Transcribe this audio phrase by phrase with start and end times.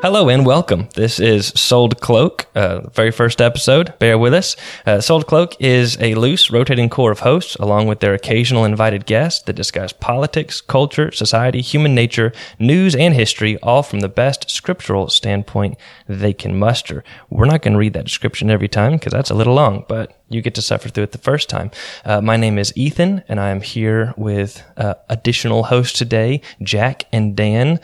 [0.00, 0.88] Hello and welcome.
[0.94, 3.98] This is Sold Cloak, uh, very first episode.
[3.98, 4.54] Bear with us.
[4.86, 9.06] Uh, Sold Cloak is a loose, rotating core of hosts, along with their occasional invited
[9.06, 14.48] guests that discuss politics, culture, society, human nature, news, and history, all from the best
[14.48, 15.76] scriptural standpoint
[16.06, 17.02] they can muster.
[17.28, 20.16] We're not going to read that description every time because that's a little long, but
[20.28, 21.72] you get to suffer through it the first time.
[22.04, 27.02] Uh, my name is Ethan, and I am here with uh, additional hosts today, Jack
[27.10, 27.80] and Dan.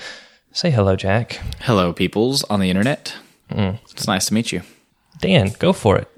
[0.55, 1.41] Say hello, Jack.
[1.63, 3.17] Hello, peoples on the internet.
[3.51, 3.81] Mm.
[3.91, 4.63] It's nice to meet you.
[5.21, 6.09] Dan, go for it.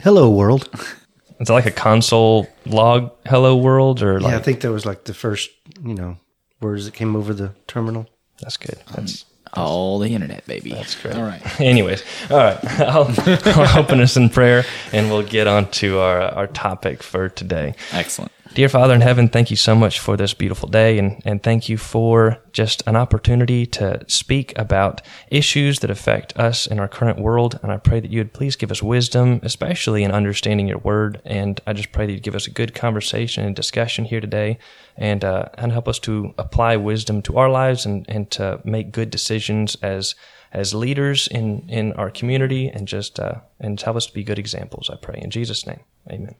[0.00, 0.68] Hello, world.
[1.40, 4.84] Is it like a console log hello world or like yeah, I think that was
[4.84, 5.50] like the first,
[5.84, 6.16] you know,
[6.60, 8.08] words that came over the terminal.
[8.40, 8.78] that's good.
[8.94, 10.70] That's All the internet, baby.
[10.70, 11.14] that's great.
[11.14, 11.60] All right.
[11.60, 12.64] Anyways, all right.
[12.80, 13.14] I'll,
[13.44, 17.74] I'll open us in prayer and we'll get on to our our topic for today.
[17.92, 18.32] Excellent.
[18.56, 21.68] Dear Father in heaven, thank you so much for this beautiful day and, and thank
[21.68, 27.18] you for just an opportunity to speak about issues that affect us in our current
[27.18, 27.60] world.
[27.62, 31.20] And I pray that you would please give us wisdom, especially in understanding your word.
[31.26, 34.56] And I just pray that you'd give us a good conversation and discussion here today
[34.96, 38.90] and, uh, and help us to apply wisdom to our lives and, and to make
[38.90, 40.14] good decisions as,
[40.50, 44.38] as leaders in, in our community and just, uh, and help us to be good
[44.38, 44.88] examples.
[44.88, 45.80] I pray in Jesus' name.
[46.10, 46.36] Amen.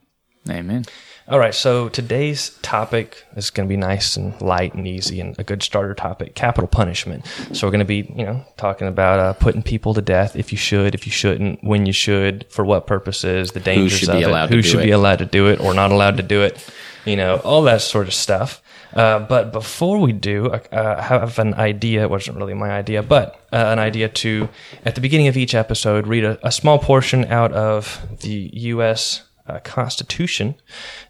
[0.48, 0.84] Amen.
[1.28, 5.36] All right, so today's topic is going to be nice and light and easy and
[5.41, 7.27] a good starter topic: capital punishment.
[7.52, 10.52] So we're going to be, you know, talking about uh, putting people to death if
[10.52, 14.50] you should, if you shouldn't, when you should, for what purposes, the dangers of it,
[14.50, 16.64] who should be allowed to do it or not allowed to do it,
[17.05, 18.62] you know, all that sort of stuff.
[18.94, 22.02] Uh, but before we do, uh, I have an idea.
[22.02, 24.48] It wasn't really my idea, but uh, an idea to,
[24.84, 29.25] at the beginning of each episode, read a, a small portion out of the U.S.
[29.48, 30.55] Uh, Constitution,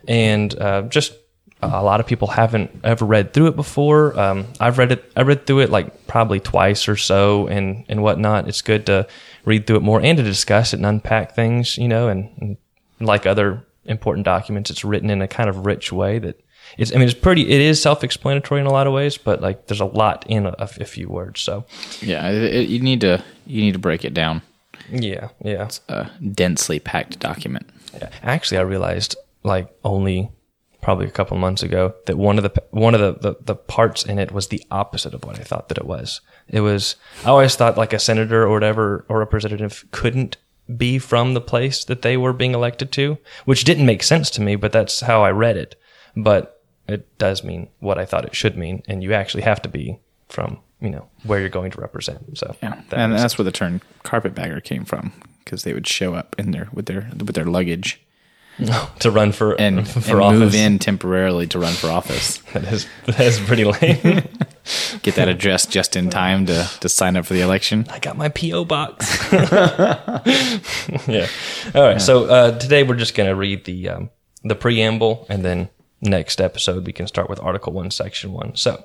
[0.06, 1.14] and uh, just
[1.62, 4.18] a lot of people haven't ever read through it before.
[4.18, 5.10] Um, I've read it.
[5.16, 8.46] I read through it like probably twice or so, and and whatnot.
[8.48, 9.06] It's good to
[9.46, 12.56] read through it more and to discuss it and unpack things, you know, and, and
[13.00, 16.38] like other important documents, it's written in a kind of rich way that
[16.76, 16.92] it's.
[16.92, 17.48] I mean, it's pretty.
[17.48, 20.54] It is self-explanatory in a lot of ways, but like there's a lot in a,
[20.58, 21.40] a few words.
[21.40, 21.64] So
[22.02, 24.42] Yeah, it, it- you need to you need to break it down.
[24.90, 25.64] Yeah, yeah.
[25.64, 27.68] It's a densely packed document.
[27.94, 28.10] Yeah.
[28.22, 30.30] Actually, I realized like only
[30.82, 34.04] probably a couple months ago that one of the one of the, the, the parts
[34.04, 36.20] in it was the opposite of what I thought that it was.
[36.48, 40.36] It was I always thought like a senator or whatever or representative couldn't
[40.76, 44.42] be from the place that they were being elected to, which didn't make sense to
[44.42, 45.76] me, but that's how I read it.
[46.16, 49.68] But it does mean what I thought it should mean, and you actually have to
[49.68, 52.38] be from you know where you're going to represent.
[52.38, 55.12] So Yeah, that and that's where the term carpetbagger came from
[55.44, 58.00] because they would show up in there with their with their luggage
[59.00, 60.38] to run for and, for and office.
[60.40, 62.42] move in temporarily to run for office.
[62.52, 64.28] That is that is pretty lame.
[65.02, 67.86] Get that address just in time to to sign up for the election.
[67.90, 69.32] I got my PO box.
[69.32, 71.28] yeah.
[71.74, 72.00] All right.
[72.00, 74.10] So uh, today we're just going to read the um,
[74.42, 75.68] the preamble, and then
[76.00, 78.56] next episode we can start with Article One, Section One.
[78.56, 78.82] So.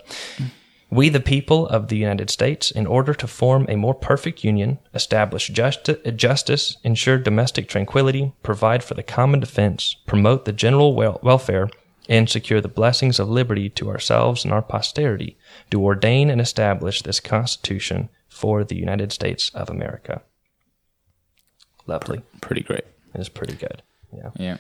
[0.94, 4.78] We, the people of the United States, in order to form a more perfect union,
[4.94, 11.22] establish justi- justice, ensure domestic tranquility, provide for the common defense, promote the general wel-
[11.24, 11.70] welfare,
[12.10, 15.38] and secure the blessings of liberty to ourselves and our posterity,
[15.70, 20.22] do ordain and establish this Constitution for the United States of America.
[21.88, 22.22] Lovely.
[22.42, 22.84] Pretty great.
[23.16, 23.82] It's pretty good.
[24.14, 24.32] Yeah.
[24.36, 24.58] Yeah.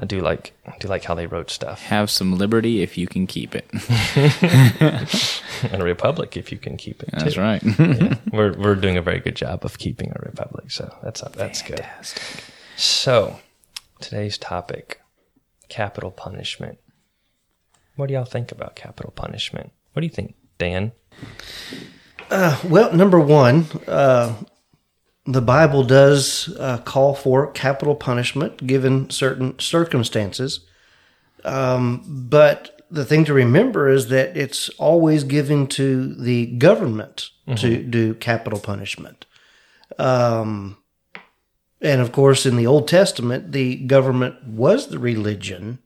[0.00, 1.82] I do like I do like how they wrote stuff.
[1.84, 3.66] Have some liberty if you can keep it.
[5.72, 7.08] And a republic if you can keep it.
[7.12, 7.40] That's too.
[7.40, 7.62] right.
[8.32, 11.84] We're we're doing a very good job of keeping our republic, so that's that's good.
[12.76, 13.40] So,
[14.00, 15.00] today's topic,
[15.70, 16.78] capital punishment.
[17.94, 19.72] What do y'all think about capital punishment?
[19.94, 20.92] What do you think, Dan?
[22.30, 24.34] Well, number one, uh,
[25.26, 30.60] the Bible does uh, call for capital punishment given certain circumstances.
[31.44, 37.82] Um, but the thing to remember is that it's always given to the government to
[37.82, 39.26] do capital punishment.
[39.98, 40.78] Um,
[41.80, 45.78] and of course, in the Old Testament, the government was the religion.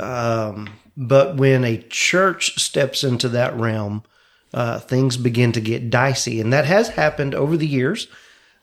[0.00, 4.04] Um, but when a church steps into that realm,
[4.52, 6.40] uh, things begin to get dicey.
[6.40, 8.06] And that has happened over the years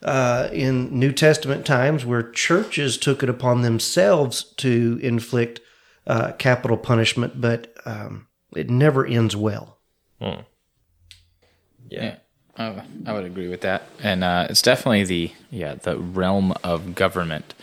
[0.04, 5.60] uh, in New Testament times where churches took it upon themselves to inflict
[6.06, 9.78] uh, capital punishment, but um, it never ends well.
[11.88, 12.16] Yeah,
[12.56, 16.94] I, I would agree with that, and uh, it's definitely the yeah the realm of
[16.94, 17.54] government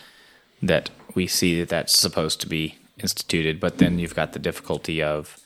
[0.62, 3.60] that we see that that's supposed to be instituted.
[3.60, 5.38] But then you've got the difficulty of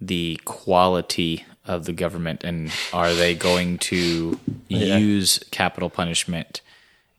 [0.00, 4.38] the quality of the government, and are they going to
[4.68, 6.60] use capital punishment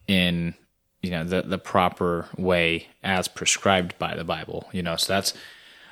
[0.07, 0.55] in
[1.01, 4.67] you know the the proper way as prescribed by the Bible?
[4.71, 5.33] You know, so that's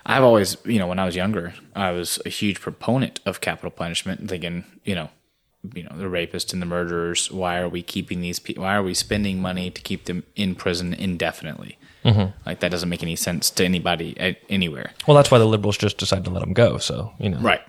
[0.05, 3.71] I've always you know when I was younger, I was a huge proponent of capital
[3.71, 5.09] punishment, thinking you know.
[5.73, 7.29] You know the rapists and the murderers.
[7.29, 8.63] Why are we keeping these people?
[8.63, 11.77] Why are we spending money to keep them in prison indefinitely?
[12.05, 12.37] Mm-hmm.
[12.45, 14.91] Like that doesn't make any sense to anybody anywhere.
[15.07, 16.77] Well, that's why the liberals just decided to let them go.
[16.77, 17.61] So you know, Right.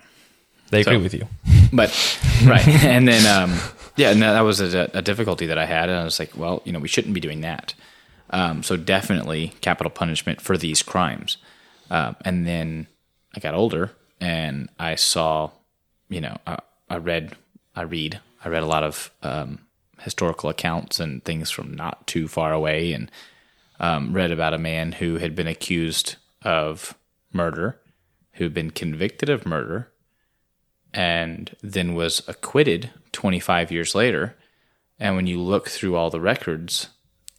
[0.71, 1.27] They agree So- with you.
[1.73, 1.89] but
[2.45, 2.67] right.
[2.67, 3.57] And then um
[3.95, 6.61] yeah and that was a, a difficulty that i had and i was like well
[6.65, 7.73] you know we shouldn't be doing that.
[8.31, 11.37] Um so definitely capital punishment for these crimes.
[11.89, 12.87] Um and then
[13.35, 15.51] i got older and i saw
[16.09, 16.57] you know i,
[16.89, 17.33] I read
[17.75, 19.59] i read i read a lot of um
[19.99, 23.11] historical accounts and things from not too far away and
[23.81, 26.95] um, read about a man who had been accused of
[27.33, 27.79] murder
[28.33, 29.89] who had been convicted of murder
[30.93, 34.35] and then was acquitted 25 years later.
[34.99, 36.89] And when you look through all the records,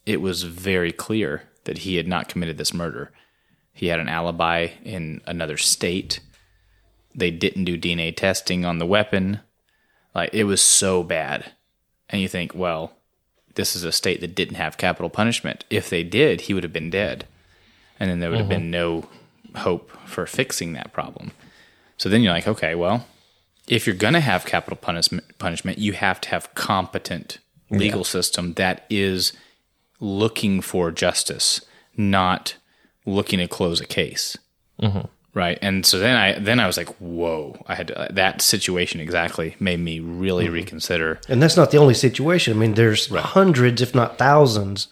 [0.05, 3.11] it was very clear that he had not committed this murder.
[3.73, 6.19] He had an alibi in another state.
[7.13, 9.41] They didn't do DNA testing on the weapon.
[10.15, 11.51] Like it was so bad.
[12.09, 12.93] And you think, well,
[13.55, 15.65] this is a state that didn't have capital punishment.
[15.69, 17.25] If they did, he would have been dead.
[17.99, 18.61] And then there would have mm-hmm.
[18.61, 19.09] been no
[19.57, 21.31] hope for fixing that problem.
[21.97, 23.05] So then you're like, okay, well,
[23.71, 27.39] if you're going to have capital punishment, punishment, you have to have competent
[27.69, 29.31] legal system that is
[30.01, 31.61] looking for justice,
[31.95, 32.55] not
[33.05, 34.37] looking to close a case.
[34.81, 35.07] Mm-hmm.
[35.33, 35.57] Right.
[35.61, 37.63] And so then I then I was like, whoa!
[37.65, 40.55] I had to, that situation exactly made me really mm-hmm.
[40.55, 41.21] reconsider.
[41.29, 42.53] And that's not the only situation.
[42.53, 44.89] I mean, there's hundreds, if not thousands,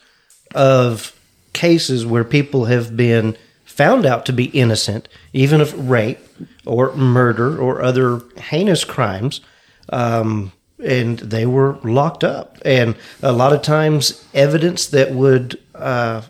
[0.55, 1.13] of
[1.51, 3.35] cases where people have been
[3.65, 6.19] found out to be innocent, even of rape
[6.69, 9.41] or murder or other heinous crimes,
[9.89, 10.51] um,
[10.83, 12.57] and they were locked up.
[12.63, 16.21] And a lot of times, evidence that would uh,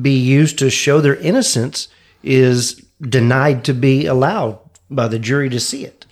[0.00, 1.88] be used to show their innocence
[2.22, 4.58] is denied to be allowed
[4.88, 6.06] by the jury to see it.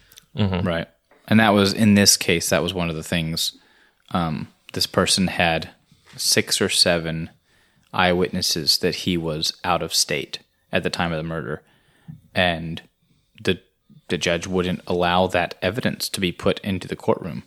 [0.64, 0.88] Right.
[1.28, 3.56] And that was in this case, that was one of the things.
[4.10, 5.70] Um, this person had
[6.16, 7.30] six or seven
[7.92, 10.40] eyewitnesses that he was out of state
[10.70, 11.62] at the time of the murder.
[12.34, 12.82] And
[13.42, 13.60] the
[14.08, 17.44] the judge wouldn't allow that evidence to be put into the courtroom.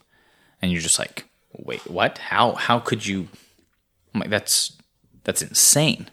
[0.62, 2.18] And you're just like, wait, what?
[2.18, 3.28] How how could you
[4.14, 4.78] I'm like that's
[5.24, 6.10] that's insane.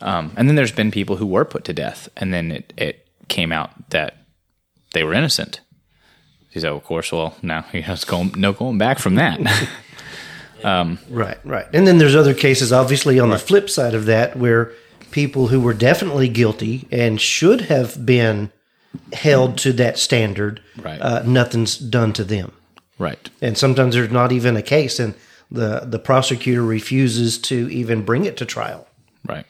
[0.00, 3.06] Um, and then there's been people who were put to death, and then it, it
[3.28, 4.16] came out that
[4.92, 5.60] they were innocent.
[6.50, 9.40] He said, "Of course, well, now you know, it's going no going back from that."
[11.10, 11.66] Right, right.
[11.72, 14.72] And then there's other cases, obviously, on the flip side of that, where
[15.10, 18.50] people who were definitely guilty and should have been
[19.12, 21.00] held to that standard, Right.
[21.00, 22.52] uh, nothing's done to them.
[22.98, 25.14] right, And sometimes there's not even a case, and
[25.50, 28.86] the, the prosecutor refuses to even bring it to trial.
[29.28, 29.44] right,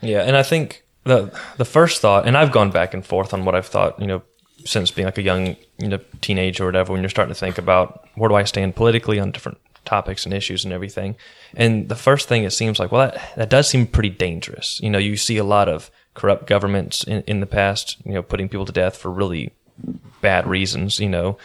[0.00, 3.44] Yeah, and I think the the first thought, and I've gone back and forth on
[3.44, 4.22] what I've thought, you know,
[4.64, 6.92] since being like a young, you know, teenager or whatever.
[6.92, 10.34] When you're starting to think about where do I stand politically on different topics and
[10.34, 11.14] issues and everything,
[11.54, 14.80] and the first thing it seems like, well, that that does seem pretty dangerous.
[14.82, 18.22] You know, you see a lot of corrupt governments in, in the past, you know,
[18.22, 19.52] putting people to death for really
[20.20, 20.98] bad reasons.
[20.98, 21.38] You know,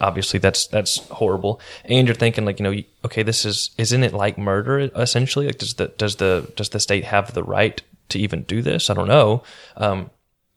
[0.00, 1.60] obviously that's that's horrible.
[1.84, 5.46] And you're thinking like you know okay this is isn't it like murder essentially?
[5.46, 8.90] Like does the does the does the state have the right to even do this?
[8.90, 9.42] I don't know.
[9.76, 10.10] Um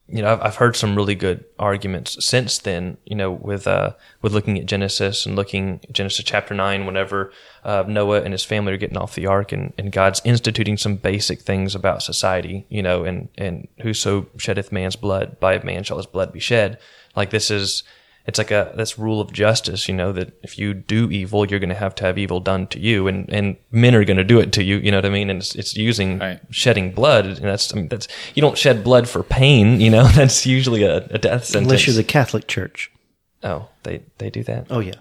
[0.10, 3.92] you know I've, I've heard some really good arguments since then you know with uh
[4.22, 7.32] with looking at genesis and looking genesis chapter 9 whenever
[7.66, 10.96] uh, noah and his family are getting off the ark and, and god's instituting some
[10.96, 15.98] basic things about society you know and and whoso sheddeth man's blood by man shall
[15.98, 16.80] his blood be shed.
[17.16, 17.84] Like this is
[18.28, 21.60] it's like a this rule of justice, you know, that if you do evil, you're
[21.60, 24.24] going to have to have evil done to you, and and men are going to
[24.24, 24.78] do it to you.
[24.78, 25.30] You know what I mean?
[25.30, 26.40] And it's, it's using Right.
[26.52, 29.80] shedding blood, and that's I mean that's you don't shed blood for pain.
[29.80, 31.56] You know, that's usually a, a death sentence.
[31.72, 32.92] Unless you're the Catholic Church.
[33.44, 34.68] oh, they they do that.
[34.70, 34.96] Oh, yeah.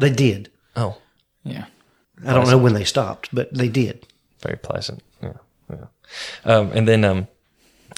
[0.00, 0.50] They did.
[0.76, 0.96] Oh,
[1.44, 1.66] yeah,
[2.26, 4.06] I don't know when they stopped, but they did.
[4.40, 5.02] very pleasant.
[5.22, 5.32] Yeah,
[5.70, 5.86] yeah.
[6.44, 7.28] Um, and then um,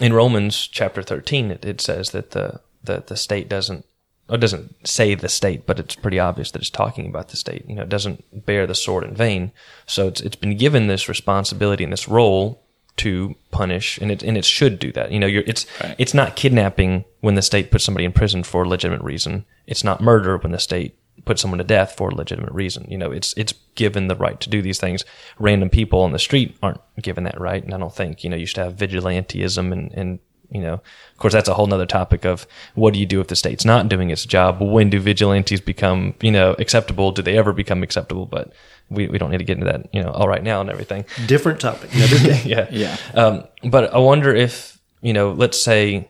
[0.00, 3.84] in Romans chapter thirteen, it, it says that the, the the state doesn't.
[4.28, 7.64] It doesn't say the state, but it's pretty obvious that it's talking about the state.
[7.68, 9.52] You know, it doesn't bear the sword in vain.
[9.86, 12.62] So it's it's been given this responsibility and this role
[12.96, 15.12] to punish, and it and it should do that.
[15.12, 15.94] You know, you're, it's Right.
[15.98, 19.44] it's not kidnapping when the state puts somebody in prison for a legitimate reason.
[19.66, 22.86] It's not murder when the state puts someone to death for a legitimate reason.
[22.88, 25.04] You know, it's it's given the right to do these things.
[25.38, 28.36] Random people on the street aren't given that right, and I don't think you know
[28.36, 30.18] you should have vigilantism and and
[30.54, 33.26] You know, of course, that's a whole nother topic of what do you do if
[33.26, 34.60] the state's not doing its job?
[34.60, 37.10] When do vigilantes become, you know, acceptable?
[37.10, 38.24] Do they ever become acceptable?
[38.24, 38.52] But
[38.88, 41.04] we, we don't need to get into that, you know, all right now and everything.
[41.26, 41.92] Different topic.
[41.92, 42.42] Another day.
[42.46, 42.68] yeah.
[42.70, 42.96] Yeah.
[43.14, 46.08] Um, but I wonder if, you know, let's say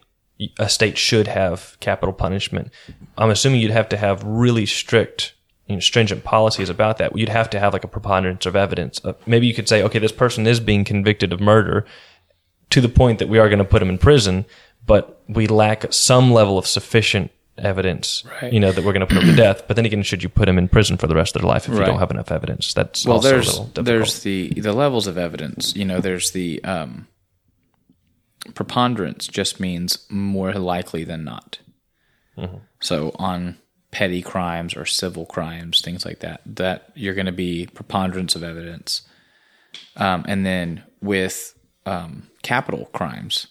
[0.58, 2.70] a state should have capital punishment.
[3.16, 5.34] I'm assuming you'd have to have really strict,
[5.66, 7.16] you know, stringent policies about that.
[7.16, 9.00] You'd have to have like a preponderance of evidence.
[9.04, 11.86] Uh, maybe you could say, okay, this person is being convicted of murder
[12.71, 14.44] to the point that we are going to put him in prison,
[14.87, 18.52] but we lack some level of sufficient evidence, Right.
[18.52, 19.66] you know, that we're going to put him to death.
[19.68, 21.68] But then again, should you put him in prison for the rest of their life
[21.68, 22.75] if you don't have enough evidence?
[22.75, 26.62] That's well also a there's there's the the levels of evidence you know there's the
[26.64, 27.06] um
[28.54, 31.59] preponderance just means more likely than not
[32.80, 33.56] so on
[33.92, 38.42] petty crimes or civil crimes things like that that you're going to be preponderance of
[38.42, 39.02] evidence
[39.97, 41.54] um, and then with
[41.86, 43.46] um, capital crimes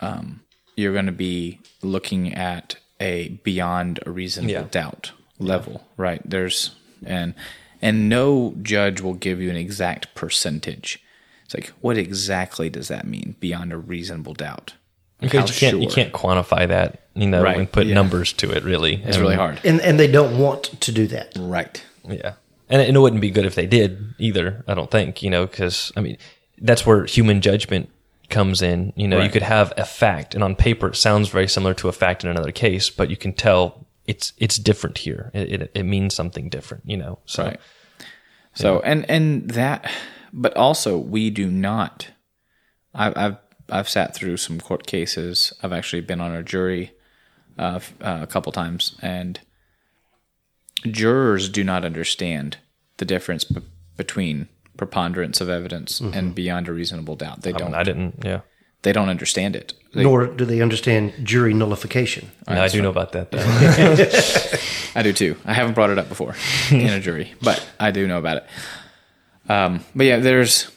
[0.00, 0.40] um,
[0.76, 4.66] you're going to be looking at a beyond a reasonable Yeah.
[4.70, 6.74] doubt level right there's
[7.06, 7.34] and
[7.80, 11.00] and no judge will give you an exact percentage
[11.44, 14.74] it's like what exactly does that mean beyond a reasonable doubt
[15.20, 17.94] because How you can't you can't quantify that, you know, Right, and put yeah.
[17.94, 18.62] numbers to it.
[18.62, 21.32] Really, it's really hard And and they don't want to do that.
[21.36, 22.34] right Yeah,
[22.68, 24.62] and it, and it wouldn't be good if they did either.
[24.68, 26.18] I don't think you know because I mean
[26.60, 27.88] that's where human judgment
[28.30, 28.92] comes in.
[28.96, 31.88] You know, you could have a fact, and on paper it sounds very similar to
[31.88, 35.30] a fact in another case, but you can tell it's it's different here.
[35.34, 36.84] It it, it means something different.
[36.86, 37.60] You know, so Right.
[38.54, 39.88] So and and that,
[40.32, 42.08] but also we do not.
[42.94, 43.36] I've I've
[43.70, 45.52] I've sat through some court cases.
[45.62, 46.92] I've actually been on a jury
[47.56, 49.38] uh, uh, a couple times, and
[50.90, 52.58] jurors do not understand
[52.96, 53.62] the difference b-
[53.96, 54.48] between
[54.78, 57.42] preponderance of evidence and beyond a reasonable doubt.
[57.42, 57.72] They I, don't.
[57.72, 58.22] mean, I didn't.
[58.24, 58.40] Yeah,
[58.82, 59.74] they don't understand it.
[59.92, 62.30] They- Nor do they understand jury nullification.
[62.48, 63.30] Yeah, I do know about that.
[63.30, 63.38] Though.
[64.98, 65.36] I do too.
[65.44, 66.34] I haven't brought it up before
[66.70, 68.46] in a jury, but I do know about it.
[69.50, 70.70] Um, but yeah, there's,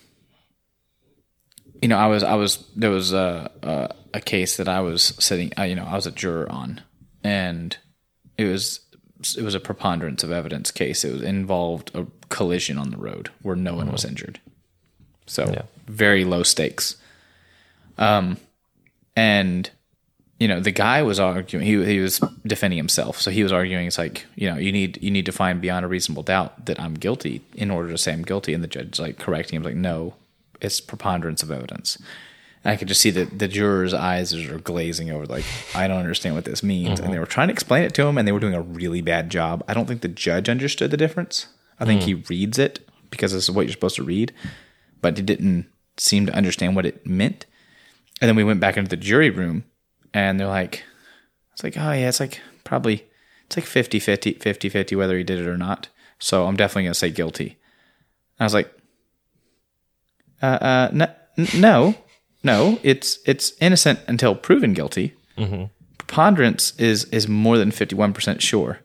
[1.82, 5.04] you know, I was, I was, there was a, a, a case that I was
[5.20, 6.82] sitting, uh, you know, I was a juror on,
[7.24, 7.76] and
[8.38, 8.80] it was,
[9.38, 11.04] it was a preponderance of evidence case.
[11.04, 14.40] It was involved a collision on the road where no one was injured.
[15.28, 15.64] So Yeah.
[15.88, 16.96] very low stakes.
[17.98, 18.38] Um,
[19.16, 19.70] and
[20.40, 23.22] you know the guy was arguing he he was defending himself.
[23.22, 25.86] So he was arguing it's like you know you need you need to find beyond
[25.86, 28.54] a reasonable doubt that I'm guilty in order to say I'm guilty.
[28.56, 30.16] And the judge like correcting him like no
[30.60, 31.98] it's preponderance of evidence.
[32.64, 35.46] And I could just see that the jurors eyes are glazing over like
[35.76, 37.00] I don't understand what this means.
[37.00, 39.02] And they were trying to explain it to him and they were doing a really
[39.02, 39.64] bad job.
[39.68, 41.48] I don't think the judge understood the difference
[41.82, 44.32] I think he reads it because this is what you're supposed to read
[45.02, 45.66] but he didn't
[45.98, 47.46] seem to understand what it meant
[48.22, 49.64] and then we went back into the jury room
[50.14, 50.84] and they're like,
[51.54, 53.06] it's like, oh yeah, it's like probably,
[53.48, 55.90] it's like 50 50, 50 50 whether he did it or not.
[56.20, 57.58] So I'm definitely going to say guilty.
[58.40, 58.72] I was like,
[60.42, 61.96] uh, uh, n- n- no,
[62.44, 65.14] no, it's, it's innocent until proven guilty.
[65.98, 68.80] Preponderance is, is more than 51% sure.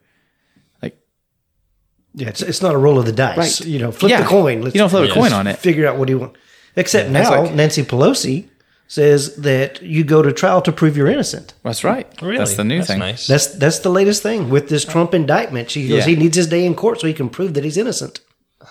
[2.17, 3.61] Like, Yeah, it's, it's not a roll of the dice.
[3.61, 3.69] Right.
[3.69, 4.23] You know, flip Yeah.
[4.23, 4.63] the coin.
[4.63, 5.59] Let's You don't flip a coin on it.
[5.59, 6.37] Figure out what you want.
[6.77, 8.49] Except it's now, like- Nancy Pelosi
[8.89, 11.55] says that you go to trial to prove you're innocent.
[11.65, 12.07] that's right.
[12.23, 12.99] really, That's the new That's thing.
[13.01, 13.27] Nice.
[13.27, 15.71] That's that's the latest thing with this Trump indictment.
[15.71, 16.15] She goes, Yeah.
[16.15, 18.21] he needs his day in court so he can prove that he's innocent.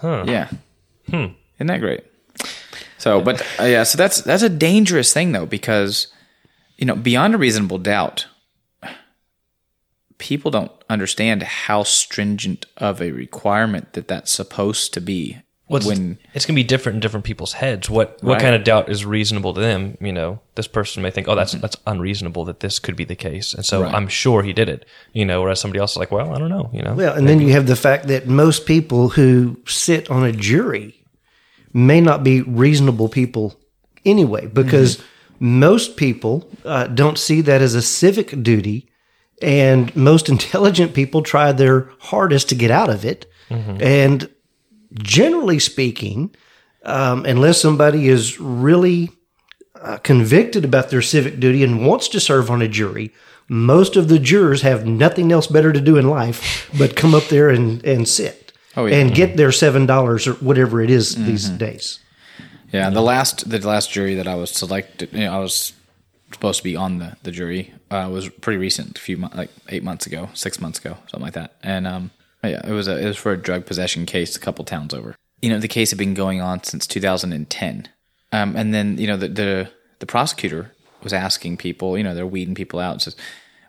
[0.04, 0.50] Yeah.
[1.10, 1.26] Hmm.
[1.58, 2.04] Isn't that great?
[2.98, 6.08] So, but uh, yeah, so that's that's a dangerous thing though because
[6.78, 8.26] you know beyond a reasonable doubt,
[10.18, 15.38] people don't understand how stringent of a requirement that that's supposed to be.
[15.68, 17.90] What's, when it's going to be different in different people's heads.
[17.90, 18.42] What what Right.
[18.42, 19.98] kind of doubt is reasonable to them?
[20.00, 21.38] You know, this person may think, "Oh, Mm-hmm.
[21.40, 23.92] that's that's unreasonable that this could be the case," and so Right.
[23.96, 24.86] I'm sure he did it.
[25.12, 27.28] You know, whereas somebody else is like, "Well, I don't know." You know, Well, and
[27.28, 31.04] then you have the fact that most people who sit on a jury
[31.74, 33.60] may not be reasonable people
[34.06, 35.02] anyway, because
[35.40, 38.88] most people uh, don't see that as a civic duty,
[39.42, 43.26] and most intelligent people try their hardest to get out of it.
[43.50, 44.30] And
[44.94, 46.36] generally speaking,
[46.84, 49.12] um, unless somebody is really
[49.80, 53.12] uh, convicted about their civic duty and wants to serve on a jury,
[53.48, 57.26] most of the jurors have nothing else better to do in life but come up
[57.26, 58.98] there and, and sit Oh, yeah.
[58.98, 62.00] and get their seven dollars or whatever it is these days.
[62.74, 65.72] Yeah, the last the last jury that I was selected, you know, I was
[66.36, 69.50] supposed to be on the the jury uh, was pretty recent, a few months, like
[69.70, 71.56] eight months ago, six months ago, something like that.
[71.64, 72.12] And um,
[72.44, 75.16] yeah, it was a it was for a drug possession case, a couple towns over.
[75.42, 77.90] You know, the case had been going on since 2010,
[78.32, 82.26] um, and then you know the the, the prosecutor was asking people, you know, they're
[82.26, 82.94] weeding people out.
[82.94, 83.16] And says,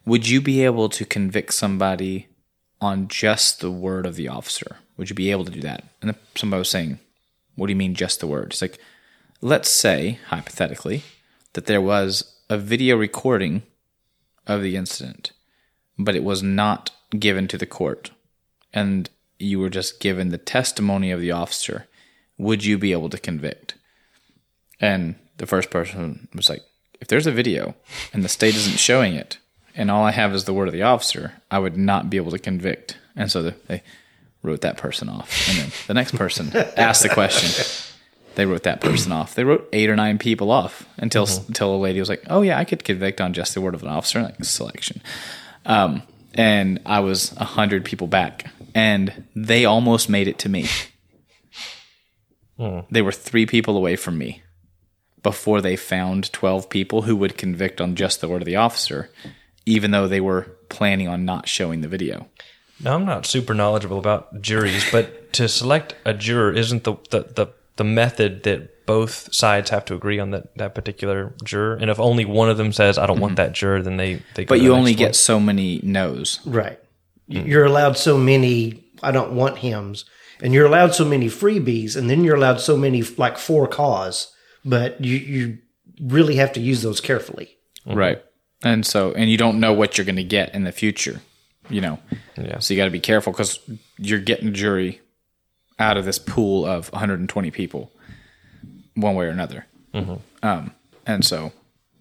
[0.04, 2.28] "Would you be able to convict somebody
[2.80, 4.76] on just the word of the officer?
[4.96, 6.98] Would you be able to do that?" And then somebody was saying,
[7.54, 8.78] "What do you mean, just the word?" It's like,
[9.40, 11.02] let's say hypothetically
[11.52, 13.62] that there was a video recording
[14.46, 15.32] of the incident,
[15.98, 18.10] but it was not given to the court,
[18.72, 21.86] and you were just given the testimony of the officer.
[22.38, 23.74] Would you be able to convict?
[24.80, 26.62] And the first person was like,
[27.00, 27.74] if there's a video
[28.12, 29.38] and the state isn't showing it,
[29.74, 32.30] and all I have is the word of the officer, I would not be able
[32.30, 32.96] to convict.
[33.14, 33.82] And so they
[34.42, 35.48] wrote that person off.
[35.48, 37.95] And then the next person asked the question.
[38.36, 39.34] They wrote that person off.
[39.34, 42.58] They wrote eight or nine people off until until a lady was like, "Oh yeah,
[42.58, 45.02] I could convict on just the word of an officer." Like selection.
[45.64, 46.02] Um,
[46.34, 50.68] and I was a hundred people back, and they almost made it to me.
[52.90, 54.42] They were three people away from me
[55.22, 59.10] before they found 12 people who would convict on just the word of the officer,
[59.64, 62.28] even though they were planning on not showing the video.
[62.80, 67.20] Now, I'm not super knowledgeable about juries, but to select a juror isn't the, the,
[67.34, 71.74] the, the method that both sides have to agree on that, that particular juror.
[71.74, 73.46] And if only one of them says, I don't want mm-hmm.
[73.48, 75.14] that juror, then they, they go But you the only get one.
[75.14, 76.40] so many no's.
[76.46, 76.78] Right.
[77.28, 77.46] Mm.
[77.46, 80.04] You're allowed so many I don't want hims.
[80.42, 84.32] and you're allowed so many freebies, and then you're allowed so many like for cause.
[84.64, 85.58] But you you
[86.00, 87.56] really have to use those carefully.
[87.86, 87.98] Mm-hmm.
[87.98, 88.22] Right.
[88.62, 91.20] And so, and you don't know what you're going to get in the future,
[91.68, 91.98] you know.
[92.36, 92.58] Yeah.
[92.58, 93.60] So you got to be careful because
[93.98, 95.00] you're getting a jury
[95.78, 97.90] out of this pool of 120 people,
[98.94, 99.66] one way or another.
[100.42, 100.72] Um,
[101.06, 101.52] and so,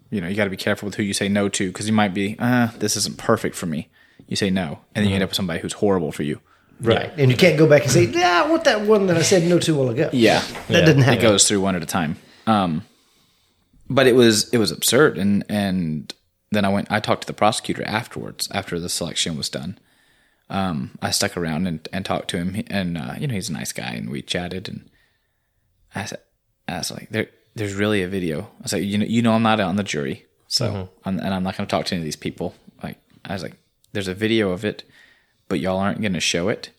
[0.09, 1.93] you know, you got to be careful with who you say no to because you
[1.93, 3.87] might be, uh, this isn't perfect for me.
[4.27, 6.39] You say no, and then you end up with somebody who's horrible for you.
[6.81, 7.11] Right.
[7.17, 9.43] And you can't go back and say, Yeah, I want that one that I said
[9.43, 10.09] no to a while ago.
[10.11, 11.19] Yeah, That didn't happen.
[11.19, 12.17] it goes through one at a time.
[12.47, 12.83] Um,
[13.89, 16.11] but it was it was absurd, and and
[16.51, 16.91] then I went.
[16.91, 19.77] I talked to the prosecutor afterwards, after the selection was done.
[20.49, 23.53] Um, I stuck around and, and talked to him, and uh, you know he's a
[23.53, 24.89] nice guy, and we chatted, and
[25.95, 26.19] I said,
[26.67, 28.41] I was like, there, there's really a video.
[28.59, 31.33] I was like, you know, you know, I'm not on the jury, so I'm, and
[31.33, 32.53] I'm not going to talk to any of these people.
[32.83, 33.55] Like, I was like,
[33.93, 34.83] there's a video of it,
[35.47, 36.71] but y'all aren't going to show it.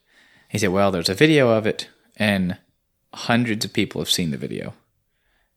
[0.49, 2.59] He said, well, there's a video of it, and
[3.15, 4.75] hundreds of people have seen the video,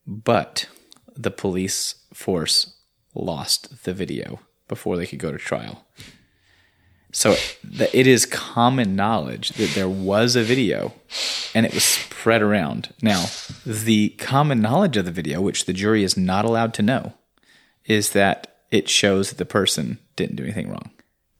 [0.07, 0.67] but
[1.15, 2.75] the police force
[3.13, 5.85] lost the video before they could go to trial.
[7.11, 10.93] So the, it is common knowledge that there was a video
[11.55, 12.93] and it was spread around.
[13.01, 13.25] Now,
[13.65, 17.13] the common knowledge of the video, which the jury is not allowed to know,
[17.85, 20.91] is that it shows that the person didn't do anything wrong.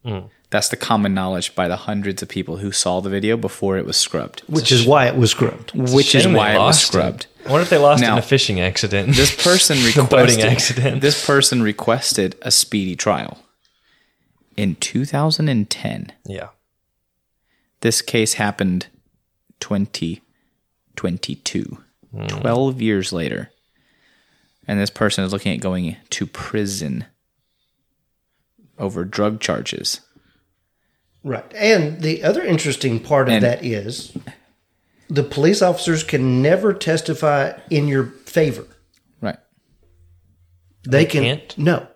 [0.06, 0.30] Mm.
[0.50, 3.86] That's the common knowledge by the hundreds of people who saw the video before it
[3.86, 5.72] was scrubbed, Which is why it was scrubbed.
[5.76, 7.28] which is why it was lost scrubbed.
[7.46, 9.16] I wonder if they lost Now- in a fishing accident.
[9.16, 11.02] This person The requested boating accident.
[11.02, 13.38] This person requested a speedy trial
[14.60, 16.12] in 2010.
[16.26, 16.50] yeah.
[17.82, 18.88] This case happened
[19.62, 21.78] 2022,
[22.12, 22.28] hmm.
[22.28, 23.52] 12 years later.
[24.68, 27.06] And this person is looking at going to prison
[28.78, 30.02] over drug charges.
[31.24, 31.46] Right.
[31.56, 34.12] And the other interesting part of And- that is
[35.10, 38.68] the police officers can never testify in your favor.
[39.22, 39.40] Right.
[40.84, 41.58] They, can can't?
[41.58, 41.88] no.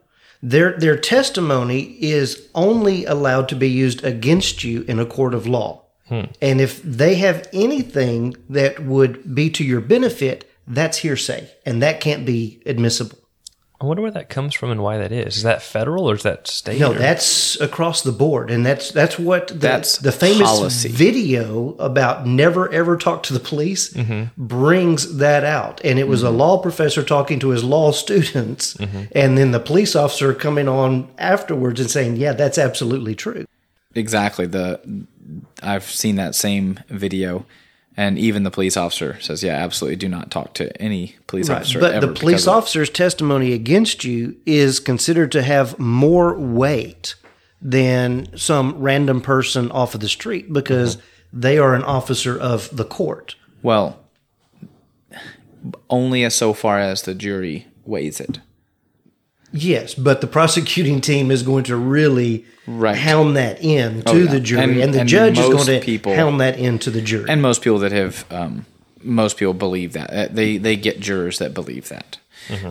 [0.45, 5.47] Their their testimony is only allowed to be used against you in a court of
[5.47, 5.83] law.
[6.09, 6.23] Hmm.
[6.41, 12.01] And if they have anything that would be to your benefit, that's hearsay, and that
[12.01, 13.17] can't be admissible.
[13.83, 15.35] I wonder where that comes from and why that is.
[15.35, 16.79] Is that federal or is that state?
[16.79, 20.87] No, or- that's across the board, and that's that's what the, That's the famous policy.
[20.87, 24.29] video about never ever talk to the police mm-hmm.
[24.37, 25.81] brings that out.
[25.83, 26.37] And it was a mm-hmm.
[26.37, 29.03] law professor talking to his law students, mm-hmm.
[29.11, 33.45] and then the police officer coming on afterwards and saying, "Yeah, that's absolutely true."
[33.95, 34.45] Exactly.
[34.45, 34.79] The
[35.61, 37.45] I've seen that same video
[37.95, 41.79] and even the police officer says, "Yeah, absolutely do not talk to any police officer
[41.79, 47.15] But the police officer's testimony against you is considered to have more weight
[47.61, 51.39] than some random person off of the street because mm-hmm.
[51.39, 53.35] they are an officer of the court.
[53.61, 53.99] Well,
[55.89, 58.39] only as so far as the jury weighs it.
[59.53, 62.95] Yes, but the prosecuting team is going to really Right.
[62.97, 64.31] hound that in to Oh, yeah.
[64.31, 67.01] the jury, and, And- the and judge is going to people- hound that into the
[67.01, 67.29] jury.
[67.29, 68.65] And most people that have, um,
[69.01, 72.17] most people believe that Uh, they they get jurors that believe that.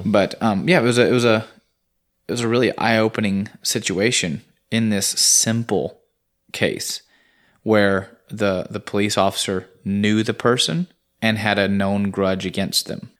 [0.05, 1.44] But um, yeah, it was a it was a
[2.28, 6.00] it was a really eye opening situation in this simple
[6.52, 7.02] case
[7.62, 10.87] where the the police officer knew the person
[11.20, 13.11] and had a known grudge against them.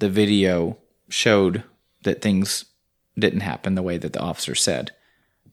[0.00, 0.76] The video
[1.08, 1.62] showed
[2.02, 2.66] that things
[3.18, 4.90] didn't happen the way that the officer said.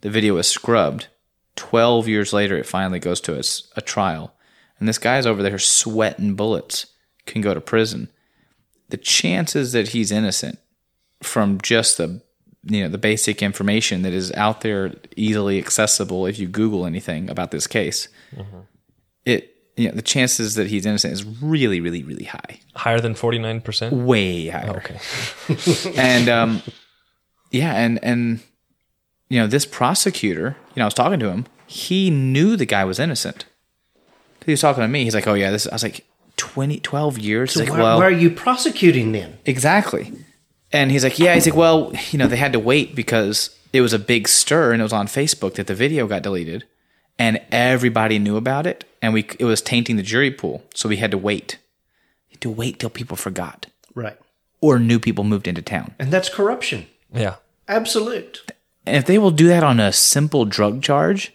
[0.01, 1.07] The video was scrubbed.
[1.55, 3.41] 12 years later, it finally goes to
[3.75, 4.33] a trial.
[4.79, 6.85] And this guy's over there sweating bullets,
[7.25, 8.09] can go to prison.
[8.89, 10.59] The chances that he's innocent
[11.21, 12.21] from just the
[12.63, 17.29] you know the basic information that is out there easily accessible if you google anything
[17.29, 18.09] about this case
[19.25, 23.13] it you know the chances that he's innocent is really really really high Higher than
[23.13, 23.91] 49%?
[24.05, 24.99] way higher Okay.
[25.97, 26.61] and um,
[27.51, 28.41] yeah, and and
[29.29, 31.45] you know this prosecutor, you know, I was talking to him.
[31.65, 33.45] He knew the guy was innocent.
[34.45, 35.03] He was talking to me.
[35.03, 36.05] He's like, "Oh yeah, this." I was like,
[36.37, 39.37] 20, 12 years." He's why, like, "Well, why are you prosecuting then?
[39.45, 40.13] exactly."
[40.71, 43.81] And he's like, "Yeah." He's like, "Well, you know, they had to wait because it
[43.81, 46.63] was a big stir, and it was on Facebook that the video got deleted,
[47.19, 50.97] and everybody knew about it, and we it was tainting the jury pool, so we
[50.97, 51.57] had to wait,
[52.29, 54.17] Had to wait till people forgot." Right.
[54.61, 55.93] Or new people moved into town.
[55.99, 56.87] And that's corruption.
[57.13, 57.35] Yeah.
[57.67, 58.41] Absolute.
[58.87, 61.33] And if they will do that on a simple drug charge,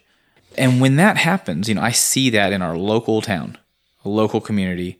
[0.58, 3.58] and when that happens, you know, I see that in our local town,
[4.04, 4.98] local community,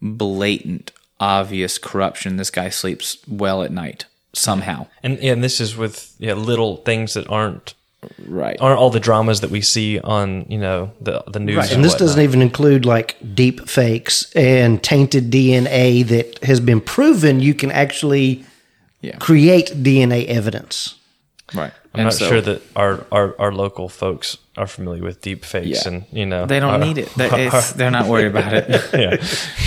[0.00, 2.36] blatant, obvious corruption.
[2.36, 4.86] This guy sleeps well at night somehow.
[5.02, 7.74] And, and this is with yeah, little things that aren't
[8.26, 8.56] Right.
[8.60, 11.56] aren't all the dramas that we see on you know the the news.
[11.56, 11.70] Right.
[11.72, 12.06] And this whatnot.
[12.08, 17.70] doesn't even include like deep fakes and tainted DNA that has been proven you can
[17.70, 18.44] actually
[19.02, 19.18] Yeah.
[19.18, 20.96] create DNA evidence.
[21.54, 21.72] Right.
[21.94, 25.88] I'm not sure that our, our, our local folks are familiar with deep fakes, Yeah.
[25.92, 27.08] and you know they don't our- need it.
[27.16, 28.68] They- it's- they're not worried about it.
[28.94, 29.16] yeah.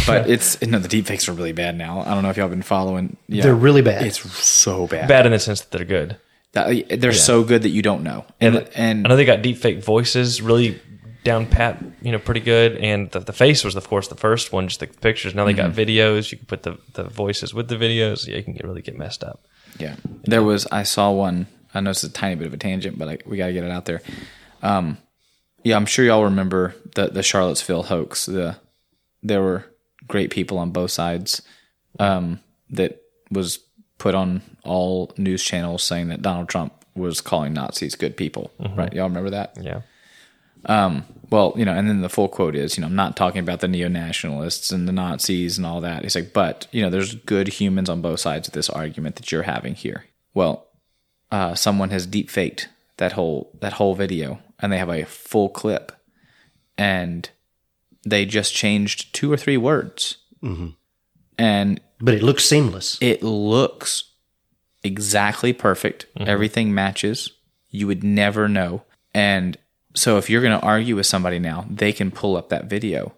[0.08, 2.02] But it's no, the deepfakes are really bad now.
[2.02, 3.18] I don't know if y'all been following.
[3.28, 3.44] Yeah.
[3.44, 4.06] They're really bad.
[4.06, 5.08] It's so bad.
[5.08, 6.18] Bad in the sense that they're good.
[6.54, 8.26] That- they're so good that you don't know.
[8.42, 10.80] And And and I know they got deep fake voices really
[11.24, 12.78] down pat, you know, pretty good.
[12.78, 15.34] And the, the face was, of course, the first one, just the pictures.
[15.34, 15.80] Now they got Mm-hmm.
[15.80, 16.32] videos.
[16.32, 18.28] You can put the, the voices with the videos.
[18.28, 19.44] Yeah, you can get, really get messed up.
[19.80, 20.66] Yeah, there was.
[20.72, 21.48] I saw one.
[21.76, 23.64] I know it's a tiny bit of a tangent, but I, we got to get
[23.64, 24.02] it out there.
[24.62, 24.98] Um,
[25.64, 28.26] yeah, I'm sure y'all remember the the Charlottesville hoax.
[28.26, 28.58] The
[29.22, 29.66] there were
[30.08, 31.42] great people on both sides.
[32.00, 33.60] Um, that was
[33.98, 38.52] put on all news channels saying that Donald Trump was calling Nazis good people.
[38.76, 38.94] Right?
[38.94, 39.56] Y'all remember that?
[39.62, 39.82] Yeah.
[41.30, 43.60] Well, you know, and then the full quote is, you know, I'm not talking about
[43.60, 46.04] the neo nationalists and the Nazis and all that.
[46.04, 49.32] He's like, but, you know, there's good humans on both sides of this argument that
[49.32, 50.06] you're having here.
[50.34, 50.65] Well,
[51.36, 55.50] uh, someone has deep faked that whole that whole video and they have a full
[55.50, 55.92] clip
[56.78, 57.30] and
[58.08, 60.18] they just changed two or three words.
[61.38, 62.98] And But it looks seamless.
[63.02, 64.12] it looks
[64.84, 66.06] exactly perfect.
[66.18, 67.32] Everything matches.
[67.70, 68.84] You would never know.
[69.14, 69.58] And
[69.96, 73.14] so if you're going to argue with somebody now, they can pull up that video.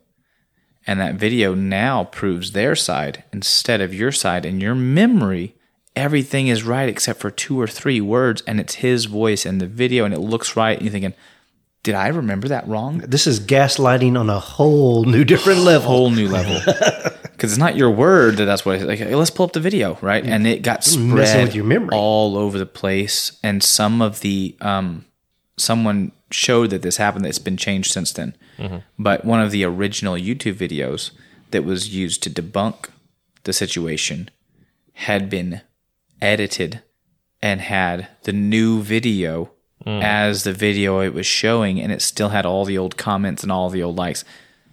[0.89, 4.45] And that video now proves their side instead of your side.
[4.45, 5.56] And your memory,
[5.97, 8.41] everything is right except for two or three words.
[8.47, 10.77] And it's his voice in the video and it looks right.
[10.77, 11.13] And you're thinking,
[11.83, 12.99] did I remember that wrong?
[12.99, 15.87] This is gaslighting on a whole new different level.
[15.89, 16.61] whole new level.
[17.37, 18.97] Because it's not your word that that's what it's like.
[18.97, 20.25] hey, let's pull up the video, right?
[20.25, 21.89] And it got spread with your memory.
[21.93, 23.37] all over the place.
[23.43, 25.05] And some of the um,
[25.55, 27.27] someone showed that this happened.
[27.27, 28.35] It's been changed since then.
[28.97, 31.11] But one of the original YouTube videos
[31.51, 32.89] that was used to debunk
[33.43, 34.31] the situation
[34.93, 35.61] had been
[36.21, 36.81] edited
[37.41, 39.51] and had the new video
[39.83, 39.99] hmm.
[40.01, 43.51] as the video it was showing, and it still had all the old comments and
[43.51, 44.23] all the old likes.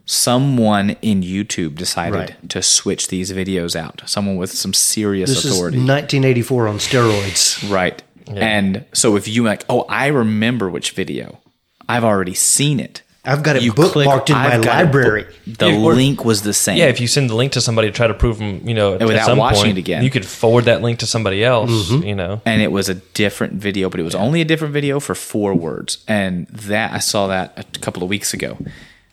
[0.06, 2.50] Someone in YouTube decided Right.
[2.50, 4.02] to switch these videos out.
[4.04, 5.78] Someone with some serious This authority.
[5.78, 7.70] is 1984 on steroids.
[7.70, 8.02] Right.
[8.26, 11.40] And so if you like, oh, I remember which video.
[11.88, 13.02] I've already seen it.
[13.26, 15.24] I've got it You click, bookmarked in my "I've got library.
[15.24, 16.76] book-" The Yeah, or- link was the same.
[16.76, 18.94] Yeah, if you send the link to somebody to try to prove them, you know,
[18.94, 20.02] at without some watching point, it again.
[20.04, 21.70] you could forward that link to somebody else.
[21.90, 22.06] Mm-hmm.
[22.06, 25.00] You know, and it was a different video, but it was only a different video
[25.00, 26.04] for four words.
[26.06, 28.58] And that I saw that a couple of weeks ago.
[28.60, 28.70] I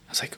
[0.09, 0.37] was like,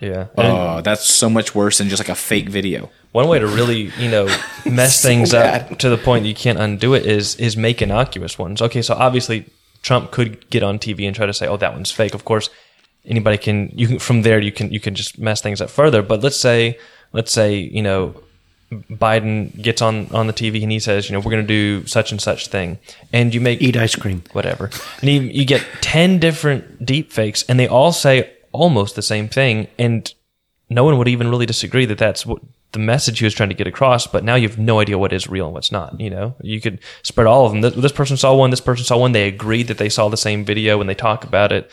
[0.00, 0.26] yeah.
[0.36, 2.90] Oh, and oh, that's so much worse than just like a fake video.
[3.12, 4.26] one way to really, you know,
[4.66, 8.38] mess things up to the point that you can't undo it is is make innocuous
[8.38, 8.60] ones.
[8.62, 9.46] Okay, so obviously
[9.82, 12.50] Trump could get on TV and try to say, "Oh, that one's fake." Of course,
[13.06, 13.70] anybody can.
[13.74, 16.02] You can from there you can you can just mess things up further.
[16.02, 16.78] But let's say
[17.12, 18.14] let's say you know
[18.72, 21.86] Biden gets on on the TV and he says, you know, we're going to do
[21.86, 22.78] such and such thing,
[23.12, 24.22] and you make Eat ice cream.
[24.32, 24.70] whatever.
[25.00, 29.28] And you, you get 10 different deep fakes and they all say almost the same
[29.28, 29.68] thing.
[29.78, 30.12] And
[30.70, 32.40] no one would even really disagree that that's what
[32.72, 34.06] the message he was trying to get across.
[34.06, 36.00] But now you have no idea what is real and what's not.
[36.00, 37.60] You know, you could spread all of them.
[37.60, 39.12] This, this person saw one, this person saw one.
[39.12, 41.70] They agreed that they saw the same video when they talk about it.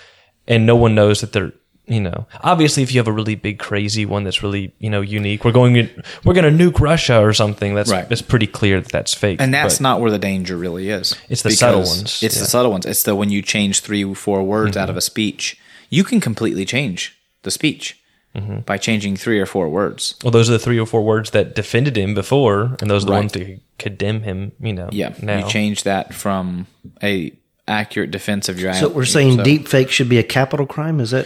[0.51, 1.53] And no one knows that they're,
[1.87, 5.01] you know, obviously, if you have a really big, crazy one that's really, you know,
[5.01, 5.89] unique, we're going,
[6.23, 7.73] we're going to nuke Russia or something.
[7.73, 8.05] That's Right.
[8.11, 9.41] it's pretty clear that that's fake.
[9.41, 11.15] And that's not where the danger really is.
[11.29, 12.41] It's the subtle ones, It's yeah.
[12.43, 12.85] the subtle ones.
[12.85, 14.83] It's the when you change three, four words Mm-hmm.
[14.83, 15.57] out of a speech,
[15.89, 17.97] you can completely change the speech
[18.33, 18.59] Mm-hmm.
[18.61, 20.15] by changing three or four words.
[20.23, 23.07] Well, those are the three or four words that defended him before, and those are
[23.07, 23.19] the Right.
[23.19, 24.53] ones that condemn him.
[24.61, 26.67] You know, Yeah, Now, you change that from
[27.03, 27.33] a
[27.71, 28.73] accurate defense of your.
[28.73, 30.99] So we're saying deep fake should be a capital crime.
[30.99, 31.25] Is that?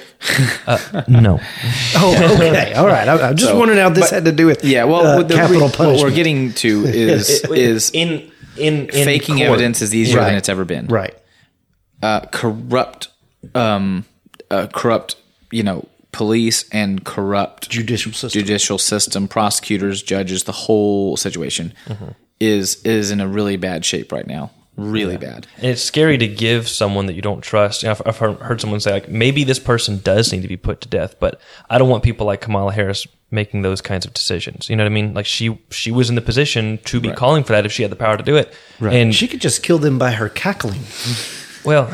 [1.08, 1.40] no.
[1.98, 2.74] Oh, okay.
[2.74, 3.08] All right.
[3.08, 5.18] I, I just So, wondering how this but- had to do with Yeah, well, uh,
[5.18, 6.10] with the, capital what punishment.
[6.12, 9.50] we're getting to is is in in, in faking court.
[9.50, 10.26] evidence is easier Right.
[10.28, 10.88] than it's ever been.
[10.88, 11.16] right.
[12.04, 13.10] uh, corrupt,
[13.54, 14.06] um,
[14.52, 15.16] uh, corrupt,
[15.52, 18.42] you know, police and corrupt Judicial system.
[18.42, 22.10] judicial system, prosecutors, judges, the whole situation Mm-hmm.
[22.40, 24.52] is is in a really bad shape right now.
[24.78, 25.48] Really bad.
[25.58, 27.84] And it's scary to give someone that you don't trust.
[27.84, 30.48] You know, I've, I've heard, heard someone say like, maybe this person does need to
[30.50, 34.06] be put to death, but I don't want people like Kamala Harris making those kinds
[34.06, 34.70] of decisions.
[34.70, 35.14] You know what I mean?
[35.14, 37.92] Like she she was in the position to be calling for that if she had
[37.92, 38.54] the power to do it.
[38.82, 40.82] And she could just kill them by her cackling.
[41.64, 41.90] well,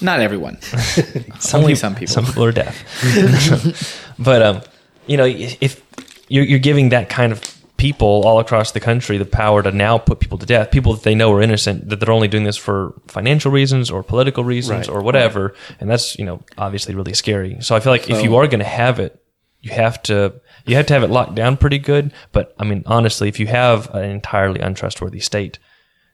[0.00, 0.60] Not everyone.
[1.38, 2.14] some Only peop- some people.
[2.14, 4.14] Some people are deaf.
[4.18, 4.60] but um,
[5.06, 5.82] you know, if
[6.28, 7.40] you're, you're giving that kind of
[7.82, 11.02] people all across the country the power to now put people to death, people that
[11.02, 14.86] they know are innocent, that they're only doing this for financial reasons or political reasons
[14.88, 14.94] Right.
[14.94, 17.56] or whatever, and that's you know obviously really scary.
[17.60, 19.12] So I feel like if you are going to have it,
[19.60, 22.12] you have to you have to have it locked down pretty good.
[22.30, 25.58] But I mean, honestly, if you have an entirely untrustworthy state,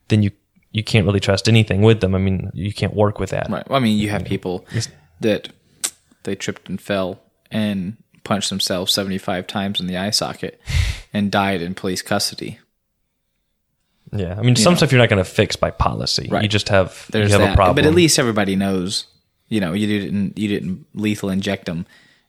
[0.09, 0.31] then you
[0.73, 2.15] you can't really trust anything with them.
[2.15, 3.49] I mean, you can't work with that.
[3.51, 3.69] Right.
[3.69, 4.65] Well, I mean, you have people
[5.21, 5.49] that
[6.25, 7.97] they tripped and fell and
[8.29, 10.61] punched themselves 75 times in the eye socket
[11.13, 12.59] and died in police custody.
[14.13, 16.29] Yeah, I mean, some stuff you're not going to fix by policy.
[16.31, 16.43] Right.
[16.43, 17.53] You just have There's you have that.
[17.53, 17.75] a problem.
[17.77, 19.07] But at least everybody knows,
[19.49, 21.85] you know, you didn't you didn't lethal inject them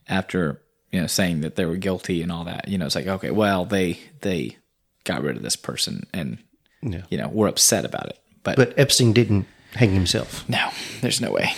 [0.10, 2.68] after, you know, saying that they were guilty and all that.
[2.68, 4.58] You know, it's like, okay, well, they they
[5.06, 6.38] got rid of this person and
[6.82, 7.04] Yeah.
[7.10, 8.20] you know, we're upset about it.
[8.44, 10.48] But, But Epstein didn't hang himself.
[10.50, 10.70] no,
[11.02, 11.54] there's no way.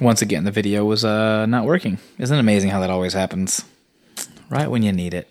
[0.00, 1.98] Once again, the video was uh not working.
[2.18, 3.64] Isn't it amazing how that always happens?
[4.50, 5.28] Right when you need it.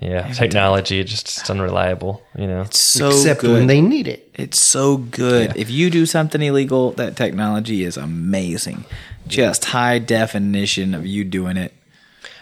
[0.00, 2.22] yeah, technology just it's unreliable.
[2.38, 3.52] You know, it's So except good.
[3.52, 4.30] when they need it.
[4.34, 5.56] It's so good.
[5.56, 8.84] If you do something illegal, that technology is amazing.
[9.26, 11.72] Just high definition of you doing it.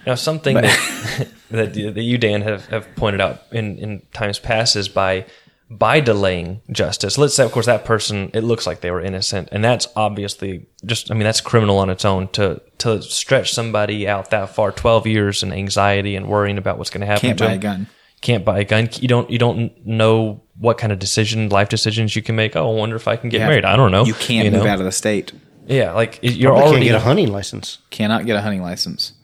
[0.06, 4.76] now something that, that that you Dan have, have pointed out in in times past
[4.76, 5.24] is by
[5.68, 7.18] by delaying justice.
[7.18, 10.66] Let's say, of course, that person it looks like they were innocent, and that's obviously
[10.84, 14.70] just I mean that's criminal on its own to to stretch somebody out that far,
[14.72, 17.20] twelve years and anxiety and worrying about what's going to happen.
[17.28, 17.60] Can't to buy a them.
[17.60, 17.86] gun.
[18.20, 18.88] can't buy a gun.
[18.94, 22.54] You don't you don't know what kind of decision, life decisions you can make.
[22.56, 23.48] Oh, I wonder if I can get Yeah.
[23.48, 23.64] married.
[23.64, 24.04] I don't know.
[24.04, 24.70] You can't you move know?
[24.70, 25.32] out of the state.
[25.66, 27.78] Yeah, like you're Probably can't already get a hunting license.
[27.90, 29.14] Cannot get a hunting license.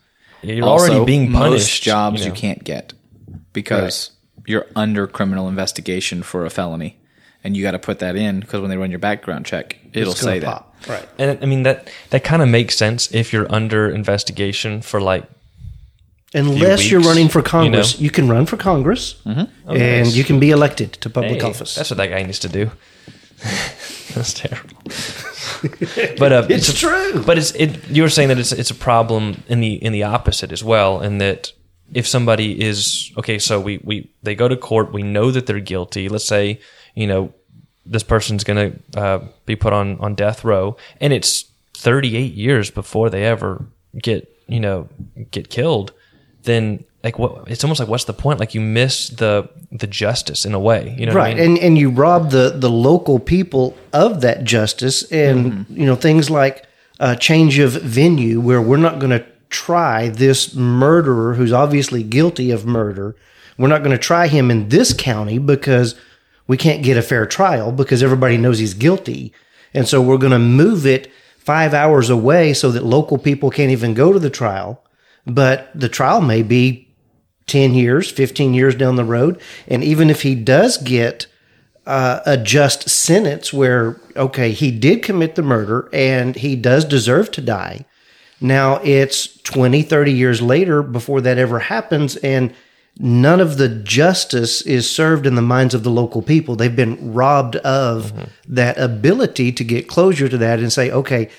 [0.43, 1.53] you're Also, already being punished.
[1.53, 2.35] Most jobs you, know.
[2.35, 2.95] can't get
[3.53, 4.11] because
[4.47, 6.99] you're under criminal investigation for a felony,
[7.45, 10.13] and you got to put that in because when they run your background check, it'll
[10.13, 10.67] It's gonna say that.
[10.89, 11.09] Right.
[11.19, 15.25] And I mean that that kind of makes sense if you're under investigation for like
[16.35, 18.05] Unless you're running for you Congress, know?
[18.05, 21.75] you, can run for Congress, and you can be elected to public hey, office.
[21.75, 22.71] that's what that guy needs to do.
[24.15, 24.77] that's terrible.
[26.19, 27.23] but uh, It's true.
[27.27, 27.87] But it's it.
[27.89, 31.03] You were saying that it's it's a problem in the in the opposite as well,
[31.03, 31.53] in that
[31.95, 35.61] if somebody is okay, so we we they go to court, we know that they're
[35.61, 36.09] guilty.
[36.09, 36.61] Let's say
[36.95, 37.33] you know
[37.85, 42.71] this person's going to uh, be put on on death row, and it's 38 years
[42.71, 43.67] before they ever
[44.01, 44.89] get you know
[45.31, 45.93] get killed.
[46.45, 47.51] Then like what?
[47.51, 48.41] It's almost like what's the point?
[48.41, 50.95] Like you miss the the justice in a way.
[50.99, 51.45] You know, what I right mean?
[51.51, 55.81] and and you rob the the local people of that justice and Mm-hmm.
[55.81, 56.65] you know things like
[57.01, 62.51] a change of venue where we're not going to try this murderer who's obviously guilty
[62.51, 63.15] of murder
[63.59, 65.95] we're not going to try him in this county because
[66.47, 69.33] we can't get a fair trial because everybody knows he's guilty
[69.75, 73.71] and so we're going to move it 5 hours away so that local people can't
[73.71, 74.83] even go to the trial
[75.27, 76.89] but the trial may be
[77.47, 79.41] 10 years, 15 years down the road.
[79.69, 81.27] And even if he does get
[81.87, 87.31] uh, a just sentence where, okay, he did commit the murder and he does deserve
[87.33, 87.85] to die.
[88.43, 92.17] Now it's 20, 30 years later before that ever happens.
[92.17, 92.53] And
[92.99, 96.57] none of the justice is served in the minds of the local people.
[96.57, 98.55] They've been robbed of mm-hmm.
[98.55, 101.31] that ability to get closure to that and say, okay,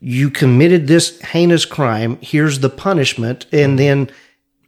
[0.00, 2.18] you committed this heinous crime.
[2.20, 3.46] Here's the punishment.
[3.52, 4.10] And then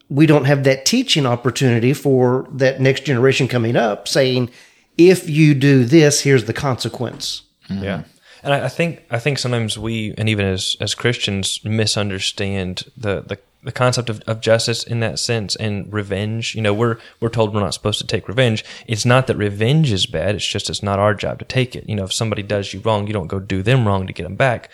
[0.08, 4.50] we don't have that teaching opportunity for that next generation coming up saying,
[4.96, 7.42] if you do this, here's the consequence.
[7.68, 7.82] Mm-hmm.
[7.82, 8.02] Yeah.
[8.44, 13.22] And I, I think I think sometimes we and even as as Christians misunderstand the
[13.22, 16.54] the, the concept of, of justice in that sense and revenge.
[16.54, 18.64] You know, we're we're told we're not supposed to take revenge.
[18.86, 20.34] It's not that revenge is bad.
[20.34, 21.88] It's just it's not our job to take it.
[21.88, 24.24] You know, if somebody does you wrong, you don't go do them wrong to get
[24.24, 24.70] them back.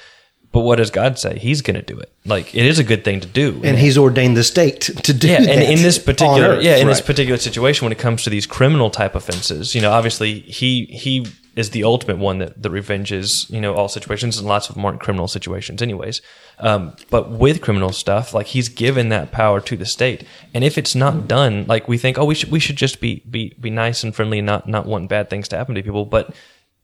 [0.52, 1.38] But what does God say?
[1.38, 2.12] He's going to do it.
[2.24, 3.60] Like it is a good thing to do.
[3.62, 6.64] And He's ordained the state to do yeah, and in this particular earth.
[6.64, 9.92] yeah, in this particular situation, when it comes to these criminal type offenses, you know,
[9.92, 11.24] obviously he he
[11.60, 14.84] is the ultimate one that, that revenges, you know, all situations, and lots of them
[14.84, 16.20] aren't criminal situations, anyways.
[16.58, 20.76] Um, but with criminal stuff, like he's given that power to the state, and if
[20.76, 23.70] it's not done, like we think, oh, we should we should just be be be
[23.70, 26.34] nice and friendly, and not not want bad things to happen to people, but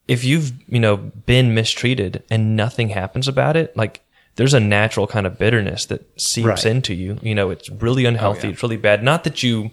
[0.09, 4.03] if you've you know been mistreated and nothing happens about it like
[4.37, 6.67] there's a natural kind of bitterness that seeps Right.
[6.67, 7.19] into you.
[7.23, 8.49] You know it's really unhealthy.
[8.51, 9.03] It's really bad.
[9.03, 9.71] Not that you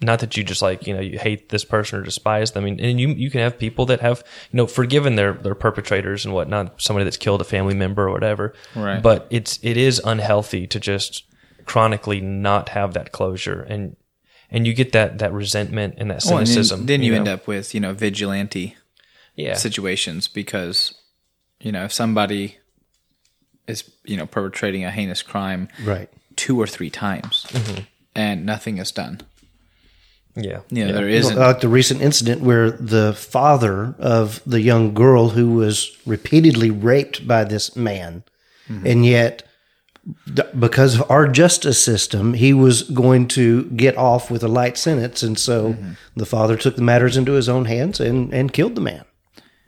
[0.00, 2.70] not that you just like you know you hate this person or despise them I
[2.70, 6.24] mean, and you you can have people that have you know forgiven their their perpetrators
[6.24, 9.02] and whatnot somebody that's killed a family member or whatever Right.
[9.02, 11.24] but it's it is unhealthy to just
[11.64, 13.96] chronically not have that closure and
[14.50, 17.18] and you get that that resentment and that Well, and cynicism then, then you, know?
[17.18, 18.76] end up with you know vigilante
[19.34, 20.94] yeah situations because
[21.60, 22.58] you know if somebody
[23.66, 26.10] is you know perpetrating a heinous crime right.
[26.36, 27.80] two or three times mm-hmm.
[28.14, 29.22] and nothing is done
[30.36, 30.92] yeah yeah.
[30.92, 35.96] there isn't like the recent incident where the father of the young girl who was
[36.06, 38.22] repeatedly raped by this man,
[38.68, 38.86] mm-hmm.
[38.86, 39.42] and yet
[40.58, 45.22] because of our justice system, he was going to get off with a light sentence,
[45.22, 45.92] and so mm-hmm.
[46.14, 49.04] the father took the matters into his own hands and and killed the man.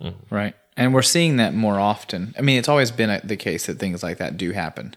[0.00, 0.34] Mm-hmm.
[0.34, 0.54] Right.
[0.76, 2.34] And we're seeing that more often.
[2.38, 4.94] I mean, it's always been a, the case that things like that do happen.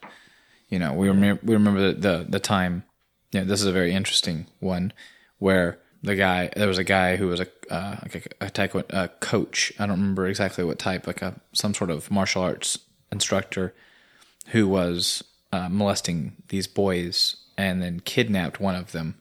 [0.70, 2.84] You know, we remember we remember the the, the time.
[3.32, 4.94] You know, this is a very interesting one
[5.42, 8.86] where the guy there was a guy who was a uh, like a, a taekwondo
[8.90, 9.74] a coach.
[9.80, 12.78] I don't remember exactly what type, like a some sort of martial arts
[13.12, 13.74] instructor
[14.48, 19.16] who was uh, molesting these boys and then kidnapped one of them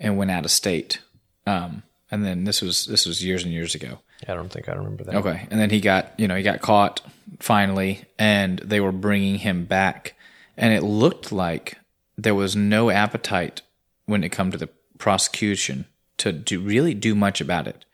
[0.00, 1.00] and went out of state.
[1.46, 3.98] Um, and then this was this was years and years ago.
[4.26, 5.16] I don't think I remember that.
[5.16, 5.46] Okay.
[5.50, 7.02] And then he got, you know, he got caught
[7.40, 10.14] finally and they were bringing him back
[10.56, 11.76] and it looked like
[12.16, 13.60] there was no appetite
[14.06, 15.86] when it come to the prosecution
[16.18, 17.84] to do really do much about it.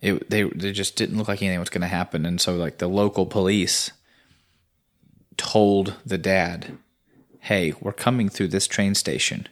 [0.00, 2.78] It they they just didn't look like anything was going to happen and so like
[2.78, 3.90] the local police
[5.36, 6.78] told the dad,
[7.40, 9.48] "Hey, we're coming through this train station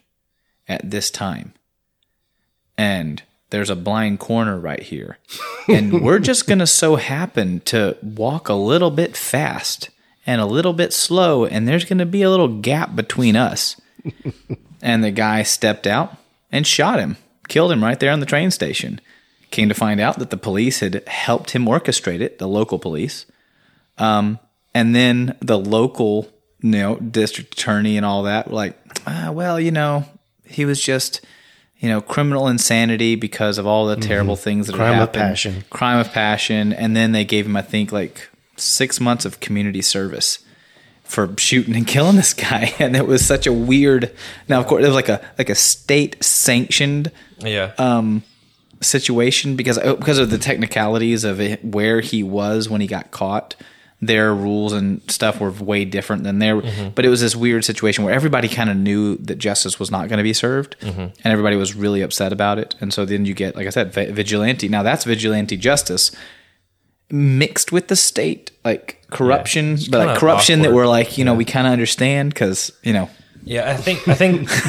[0.68, 1.54] at this time."
[2.76, 5.18] And there's a blind corner right here.
[5.68, 9.90] And we're just going to so happen to walk a little bit fast
[10.26, 13.80] and a little bit slow, and there's going to be a little gap between us.
[14.82, 16.16] and the guy stepped out
[16.52, 17.16] and shot him,
[17.48, 19.00] killed him right there on the train station.
[19.50, 23.26] Came to find out that the police had helped him orchestrate it, the local police.
[23.98, 24.38] Um,
[24.74, 26.28] and then the local,
[26.60, 30.04] you know, district attorney and all that were like, ah, well, you know,
[30.46, 31.20] he was just,
[31.78, 34.82] you know, criminal insanity because of all the terrible things that Mm-hmm.
[34.82, 35.64] Crime of passion.
[35.68, 36.72] Crime of passion.
[36.72, 40.38] And then they gave him, I think, like six months of community service
[41.04, 42.72] for shooting and killing this guy.
[42.78, 44.14] And it was such a weird.
[44.48, 47.72] Now, of course, it was like a like a state sanctioned Yeah.
[47.78, 48.22] um,
[48.80, 53.54] situation because because of the technicalities of it, where he was when he got caught.
[54.04, 56.60] Their rules and stuff were way different than their,
[56.92, 60.08] but it was this weird situation where everybody kind of knew that justice was not
[60.08, 62.74] going to be served, and everybody was really upset about it.
[62.80, 64.68] And so then you get, like I said, vi- vigilante.
[64.68, 66.10] Now that's vigilante justice
[67.12, 71.44] mixed with the state, like corruption, but like corruption that we're like, you know, we
[71.44, 73.08] kind of understand because you know
[73.44, 74.48] yeah, I think I think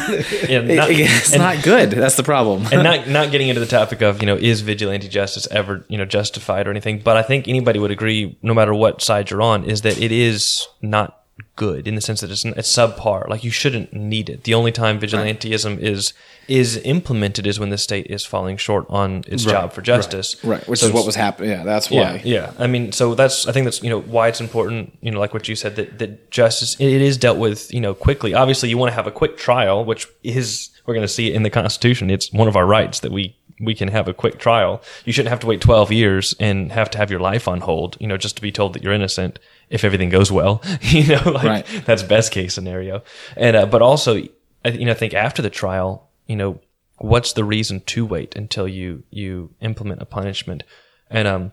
[0.50, 1.92] yeah, it- not, it's and, not good.
[1.92, 2.66] That's the problem.
[2.72, 5.98] and not not getting into the topic of you know is vigilante justice ever you
[5.98, 9.42] know justified or anything, but I think anybody would agree, no matter what side you're
[9.42, 11.23] on, is that it is not
[11.56, 13.28] good in the sense that it's, it's subpar.
[13.28, 14.44] Like you shouldn't need it.
[14.44, 16.14] The only time vigilanteism is
[16.48, 20.44] is implemented is when the state is falling short on its job for justice.
[20.44, 21.52] right, which So is what was happening.
[21.52, 22.22] Yeah, that's why.
[22.26, 22.52] yeah.
[22.60, 24.98] I mean, so that's I think that's you know why it's important.
[25.02, 27.94] You know, like what you said that that justice it is dealt with you know
[27.94, 28.34] quickly.
[28.34, 31.36] Obviously, you want to have a quick trial, which is we're going to see it
[31.36, 32.10] in the Constitution.
[32.10, 34.82] It's one of our rights that we we can have a quick trial.
[35.06, 37.98] You shouldn't have to wait twelve years and have to have your life on hold.
[38.00, 40.62] You know, just to be told that you're innocent if everything goes well.
[40.82, 41.84] you know, like Right.
[41.86, 43.04] that's best case scenario.
[43.38, 44.18] And uh, but also,
[44.66, 46.60] I you know, I think after the trial, you know,
[46.98, 50.64] what's the reason to wait until you you implement a punishment?
[51.10, 51.52] And um,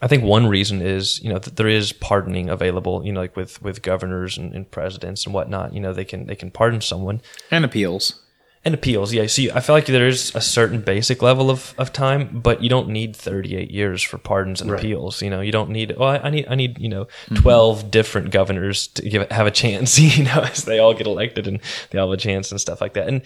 [0.00, 3.04] I think one reason is you know that there is pardoning available.
[3.04, 5.72] You know, like with with governors and, and presidents and whatnot.
[5.74, 7.20] You know, they can they can pardon someone.
[7.50, 8.20] And appeals.
[8.64, 9.26] And appeals, yeah.
[9.26, 12.68] See, I feel like there is a certain basic level of, of time, but you
[12.68, 15.22] don't need 38 years for pardons and appeals.
[15.22, 15.94] You know, you don't need.
[15.96, 19.52] Well, I, I need I need you know 12 different governors to give have a
[19.52, 19.98] chance.
[20.18, 22.80] You know, as they all get elected and they all have a chance and stuff
[22.80, 23.08] like that.
[23.08, 23.22] And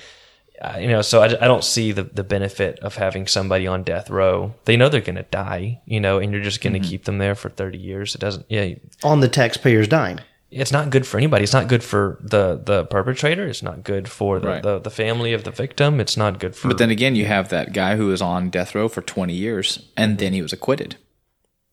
[0.61, 3.83] uh, you know, so I, I don't see the the benefit of having somebody on
[3.83, 4.55] death row.
[4.67, 5.81] They know they're going to die.
[5.87, 8.15] You know, and you're just going to keep them there for 30 years.
[8.15, 8.47] It doesn't.
[8.49, 10.21] Yeah, on the taxpayer's dime.
[10.53, 11.45] It's not good for anybody.
[11.45, 13.47] It's not good for the the perpetrator.
[13.47, 14.63] It's not good for the, Right.
[14.63, 15.99] the, the family of the victim.
[15.99, 16.69] It's not good for.
[16.69, 19.89] But then again, you have that guy who was on death row for 20 years
[19.97, 20.19] and mm-hmm.
[20.19, 20.97] then he was acquitted.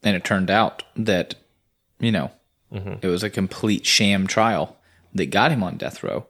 [0.02, 1.36] And it turned out that,
[2.00, 2.32] you know,
[2.74, 3.06] mm-hmm.
[3.06, 4.78] it was a complete sham trial
[5.14, 6.28] that got him on death row.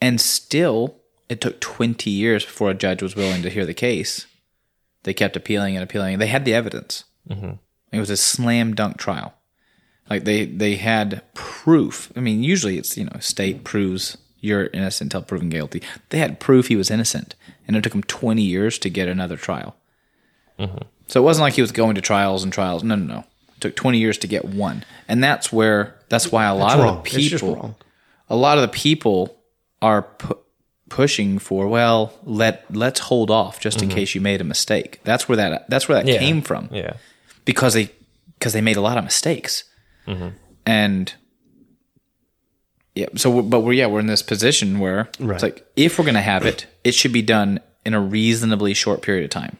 [0.00, 0.96] And still,
[1.28, 4.26] it took 20 years before a judge was willing to hear the case.
[5.04, 6.18] They kept appealing and appealing.
[6.18, 7.04] They had the evidence.
[7.30, 7.52] Mm-hmm.
[7.92, 9.34] It was a slam dunk trial.
[10.08, 12.12] Like they, they had proof.
[12.16, 15.82] I mean, usually it's, you know, state proves you're innocent until proven guilty.
[16.10, 17.34] They had proof he was innocent,
[17.66, 19.76] and it took him 20 years to get another trial.
[20.58, 20.78] Mm-hmm.
[21.08, 22.82] So it wasn't like he was going to trials and trials.
[22.84, 23.18] No, no, no.
[23.56, 24.84] It took 20 years to get one.
[25.08, 26.98] And that's where, that's why a lot wrong.
[26.98, 27.76] of the people,
[28.28, 29.36] a lot of the people
[29.82, 30.38] are pu-
[30.88, 33.96] pushing for, well, let, let's hold off just in mm-hmm.
[33.96, 35.00] case you made a mistake.
[35.04, 36.18] That's where that, that's where that Yeah.
[36.18, 36.94] came from yeah.
[37.44, 37.90] because they
[38.38, 39.64] because they made a lot of mistakes
[40.06, 40.28] Mm-hmm.
[40.64, 41.14] and
[42.94, 45.34] yeah so but we're yeah we're in this position where Right.
[45.34, 48.74] it's like if we're going to have it it should be done in a reasonably
[48.74, 49.58] short period of time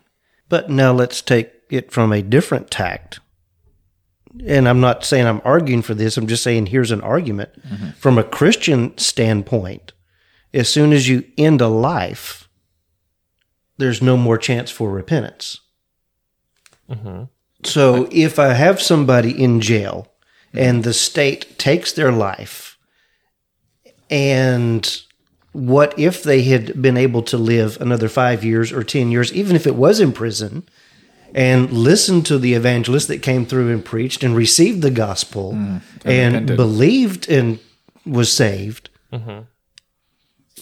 [0.49, 3.19] But now let's take it from a different tact.
[4.47, 6.17] And I'm not saying I'm arguing for this.
[6.17, 7.91] I'm just saying here's an argument mm-hmm.
[7.99, 9.93] from a Christian standpoint.
[10.53, 12.49] As soon as you end a life,
[13.79, 15.61] there's no more chance for repentance.
[16.91, 17.25] Mm-hmm.
[17.65, 20.07] So if I have somebody in jail
[20.57, 22.79] and the state takes their life,
[24.11, 25.03] and
[25.53, 29.57] what if they had been able to live another five years or 10 years, even
[29.57, 30.69] if it was in prison,
[31.35, 35.81] and listened to the evangelist that came through and preached and received the gospel mm,
[36.05, 36.57] and repented.
[36.57, 37.59] believed and
[38.05, 39.41] was saved, mm-hmm.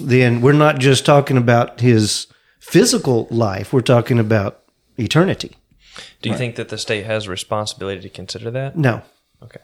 [0.00, 2.28] then we're not just talking about his
[2.60, 4.62] physical life, we're talking about
[4.96, 5.56] eternity.
[6.22, 8.76] Do you think that the state has a responsibility to consider that?
[8.76, 9.02] No.
[9.42, 9.60] Okay.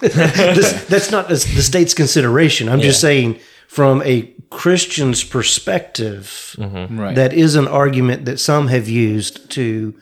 [0.00, 2.68] This, that's not the the state's consideration.
[2.68, 8.88] I'm just saying, from a Christian's perspective, right that is an argument that some have
[8.88, 9.94] used to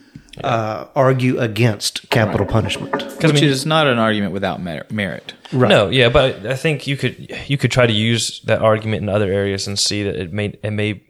[0.43, 2.93] uh, argue against capital punishment.
[3.22, 5.68] which is not an argument without merit Right.
[5.68, 9.09] No, yeah, but I think you could you could try to use that argument in
[9.09, 11.03] other areas and see that it may it may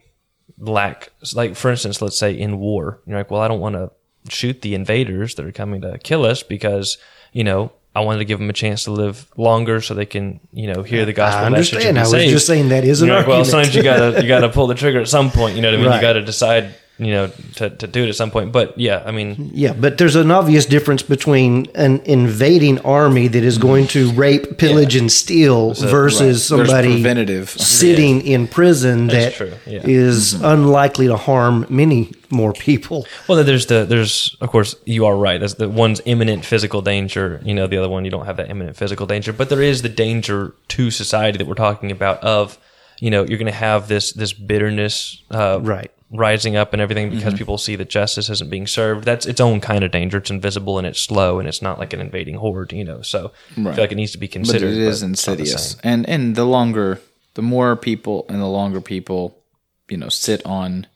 [0.59, 3.91] lack like for instance, let's say in war, you're like, well, I don't want to
[4.29, 6.99] shoot the invaders that are coming to kill us because
[7.33, 10.41] you know I wanted to give them a chance to live longer so they can
[10.53, 11.99] you know hear the gospel I understand.
[11.99, 12.33] I was saved.
[12.33, 14.75] just saying that is an You're like, well, sometimes you gotta you gotta pull the
[14.75, 15.57] trigger at some point.
[15.57, 15.87] You know what I mean?
[15.89, 15.97] Right.
[15.97, 17.27] You got to decide you know
[17.57, 18.53] to, to do it at some point.
[18.53, 23.43] But yeah, I mean, Yeah, but there's an obvious difference between an invading army that
[23.43, 26.67] is going to rape, pillage, and steal versus right.
[26.67, 27.51] Somebody preventative.
[27.51, 29.81] sitting in prison That's that true, yeah.
[29.85, 33.07] is unlikely to harm many more people.
[33.29, 35.43] Well, there's the there's of course you are right.
[35.43, 38.51] As the one's imminent physical danger, you know, the other one you don't have that
[38.51, 42.23] imminent physical danger, but there is the danger to society that we're talking about.
[42.23, 42.59] Of
[43.01, 45.91] you know, you're going to have this this bitterness, uh, Right.
[46.15, 47.39] Rising up and everything because mm-hmm.
[47.39, 49.05] people see that justice isn't being served.
[49.05, 50.19] That's its own kind of danger.
[50.19, 53.03] It's invisible and it's slow and it's not like an invading horde, you know.
[53.03, 54.73] So I feel like it needs to be considered.
[54.73, 57.01] it is but it's not the insidious and and the longer
[57.35, 59.43] the more people and the longer people
[59.89, 60.87] you know sit on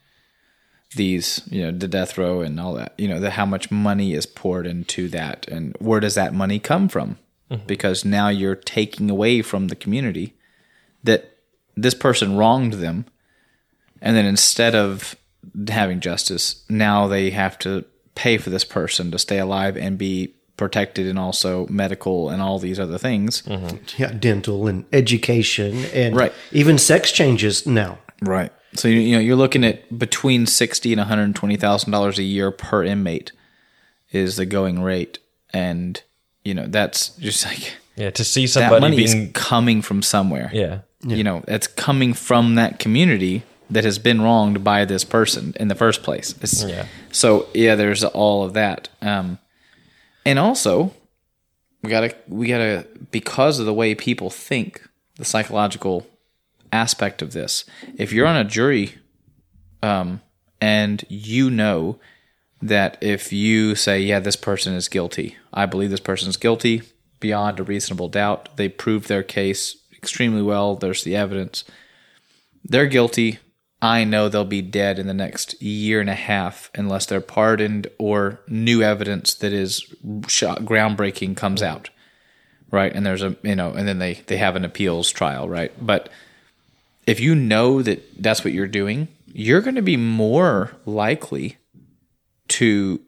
[0.97, 4.14] these you know the death row and all that you know the how much money
[4.14, 7.19] is poured into that and where does that money come from
[7.51, 7.66] mm-hmm.
[7.66, 10.35] because now you're taking away from the community
[11.05, 11.37] that
[11.77, 13.05] this person wronged them
[14.01, 15.15] and then instead of
[15.69, 17.85] having justice now they have to
[18.15, 22.59] pay for this person to stay alive and be protected and also medical and all
[22.59, 23.77] these other things mm-hmm.
[23.97, 26.33] Yeah, dental and education and Right.
[26.53, 27.99] even sex changes now.
[28.21, 28.53] Right.
[28.75, 32.19] So you, you know you're looking at between sixty and one hundred twenty thousand dollars
[32.19, 33.31] a year per inmate
[34.11, 35.19] is the going rate,
[35.53, 36.03] and
[36.45, 40.03] you know that's just like Yeah, to see that somebody money being is coming from
[40.03, 40.51] somewhere.
[40.53, 40.81] yeah.
[41.05, 45.69] You know, it's coming from that community that has been wronged by this person in
[45.69, 46.35] the first place.
[46.41, 46.87] It's, Yeah.
[47.11, 49.39] So yeah, there's all of that, um,
[50.25, 50.93] and also
[51.83, 54.83] we gotta we gotta because of the way people think,
[55.16, 56.07] the psychological
[56.73, 57.64] aspect of this.
[57.97, 58.97] If you're on a jury,
[59.83, 60.21] um,
[60.61, 61.99] and you know
[62.61, 66.83] that if you say, yeah, this person is guilty, I believe this person is guilty
[67.21, 71.64] beyond a reasonable doubt, they proved their case extremely well, there's the evidence,
[72.64, 73.39] they're guilty,
[73.81, 77.87] I know they'll be dead in the next year and a half unless they're pardoned
[77.99, 79.85] or new evidence that is
[80.26, 81.89] shot, groundbreaking comes out,
[82.72, 82.93] right?
[82.93, 85.72] And there's a you know, and then they they have an appeals trial, right?
[85.81, 86.09] But
[87.07, 91.57] if you know that that's what you're doing, you're going to be more likely
[92.49, 93.01] to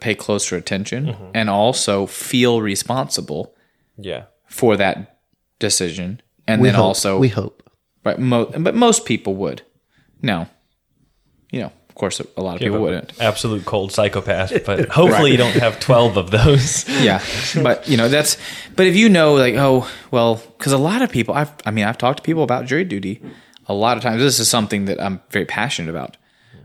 [0.00, 1.30] pay closer attention mm-hmm.
[1.34, 3.54] and also feel responsible
[3.98, 4.24] Yeah.
[4.46, 5.18] for that
[5.58, 6.84] decision, and We then hope.
[6.84, 7.62] also we hope.
[8.04, 8.18] Right.
[8.18, 9.62] Mo- but most people would.
[10.22, 10.48] No.
[11.50, 13.12] You know, of course, a lot of people wouldn't.
[13.20, 16.88] Absolute cold psychopath, but hopefully you don't have 12 of those.
[17.02, 17.22] Yeah.
[17.62, 18.36] but, you know, that's,
[18.74, 21.84] but if you know, like, oh, well, because a lot of people, I've, I mean,
[21.84, 23.22] I've talked to people about jury duty
[23.66, 24.20] a lot of times.
[24.20, 26.16] This is something that I'm very passionate about.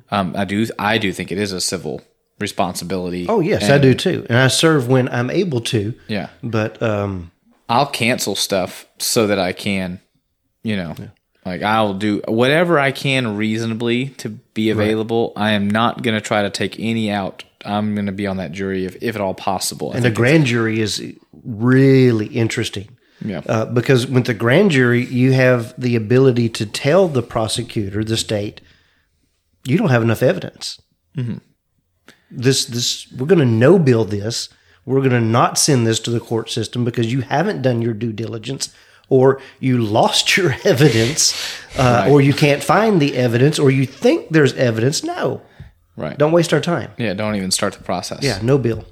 [0.10, 2.02] Um, I do, I do think it is a civil
[2.42, 3.28] responsibility.
[3.30, 5.94] Oh yes, I do too, and I serve when I'm able to.
[6.08, 6.30] Yeah.
[6.44, 7.32] But um,
[7.70, 10.02] I'll cancel stuff so that I can,
[10.64, 10.96] you know,
[11.46, 15.34] like I'll do whatever I can reasonably to be available.
[15.36, 17.44] I am not going to try to take any out.
[17.66, 19.92] I'm going to be on that jury if, if at all possible.
[19.92, 22.98] I and the grand jury is really interesting.
[23.24, 23.42] Yeah.
[23.46, 28.18] Uh, because with the grand jury, you have the ability to tell the prosecutor, the
[28.18, 28.62] state,
[29.64, 30.82] you don't have enough evidence.
[32.32, 34.50] This, this, we're going to no bill this.
[34.86, 37.94] We're going to not send this to the court system because you haven't done your
[37.94, 38.74] due diligence,
[39.12, 41.36] or you lost your evidence,
[41.78, 45.04] uh, or you can't find the evidence, or you think there's evidence.
[45.04, 45.42] No,
[45.98, 46.18] right.
[46.18, 46.92] don't waste our time.
[46.98, 48.24] yeah, don't even start the process.
[48.24, 48.86] Yeah, no bill.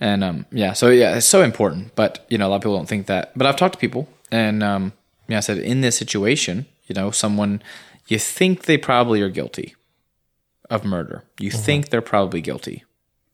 [0.00, 1.94] And um, yeah, so yeah, it's so important.
[1.96, 3.36] But you know, a lot of people don't think that.
[3.36, 4.92] But I've talked to people, and um,
[5.26, 7.60] yeah, I said in this situation, you know, someone
[8.06, 9.74] you think they probably are guilty
[10.70, 11.24] of murder.
[11.40, 12.84] You think they're probably guilty,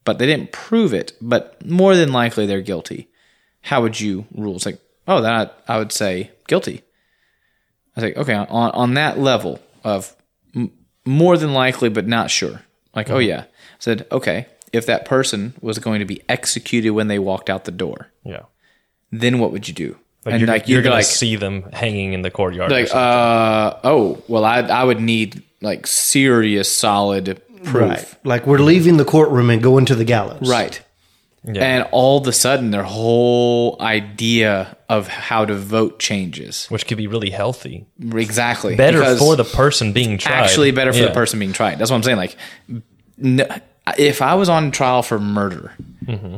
[0.05, 1.13] but they didn't prove it.
[1.21, 3.09] But more than likely, they're guilty.
[3.63, 4.57] How would you rule?
[4.57, 6.83] It's like, oh, that I would say guilty.
[7.97, 10.15] I say, okay, on on that level of
[10.55, 10.73] m-
[11.05, 12.63] more than likely, but not sure.
[12.95, 13.47] Like, oh yeah, I
[13.79, 17.71] said, okay, if that person was going to be executed when they walked out the
[17.73, 18.43] door, Yeah.
[19.13, 19.97] then what would you do?
[20.25, 22.71] Like and you're, like you're you're going like, to see them hanging in the courtyard.
[22.71, 23.01] like, something.
[23.01, 28.15] uh, oh, well, I I would need like serious, solid proof, Right.
[28.25, 30.49] Like we're leaving the courtroom and going to the gallows.
[30.49, 30.81] right?
[31.45, 31.63] Yeah.
[31.65, 36.67] And all of a sudden, their whole idea of how to vote changes.
[36.67, 37.87] which could be really healthy.
[38.15, 40.35] Exactly, Better Because- for the person being tried.
[40.35, 41.07] actually better for Yeah.
[41.07, 41.79] the person being tried.
[41.79, 42.19] That's what I'm saying.
[42.19, 42.37] Like,
[43.17, 43.47] no,
[43.99, 45.73] if I was on trial for murder,
[46.05, 46.37] Mm-hmm.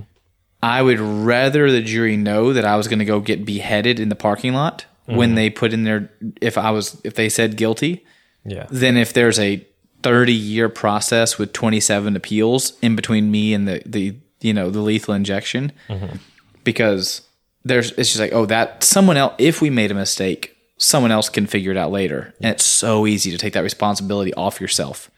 [0.63, 4.09] I would rather the jury know that I was going to go get beheaded in
[4.09, 5.17] the parking lot Mm-hmm.
[5.17, 8.05] when they put in their if I was if they said guilty
[8.47, 8.67] Yeah.
[8.71, 9.67] than if there's a
[10.05, 14.81] 30 year process with 27 appeals in between me and the the you know the
[14.81, 16.17] lethal injection Mm-hmm.
[16.65, 17.23] because
[17.65, 21.29] there's it's just like oh that someone else if we made a mistake someone else
[21.29, 25.11] can figure it out later and it's so easy to take that responsibility off yourself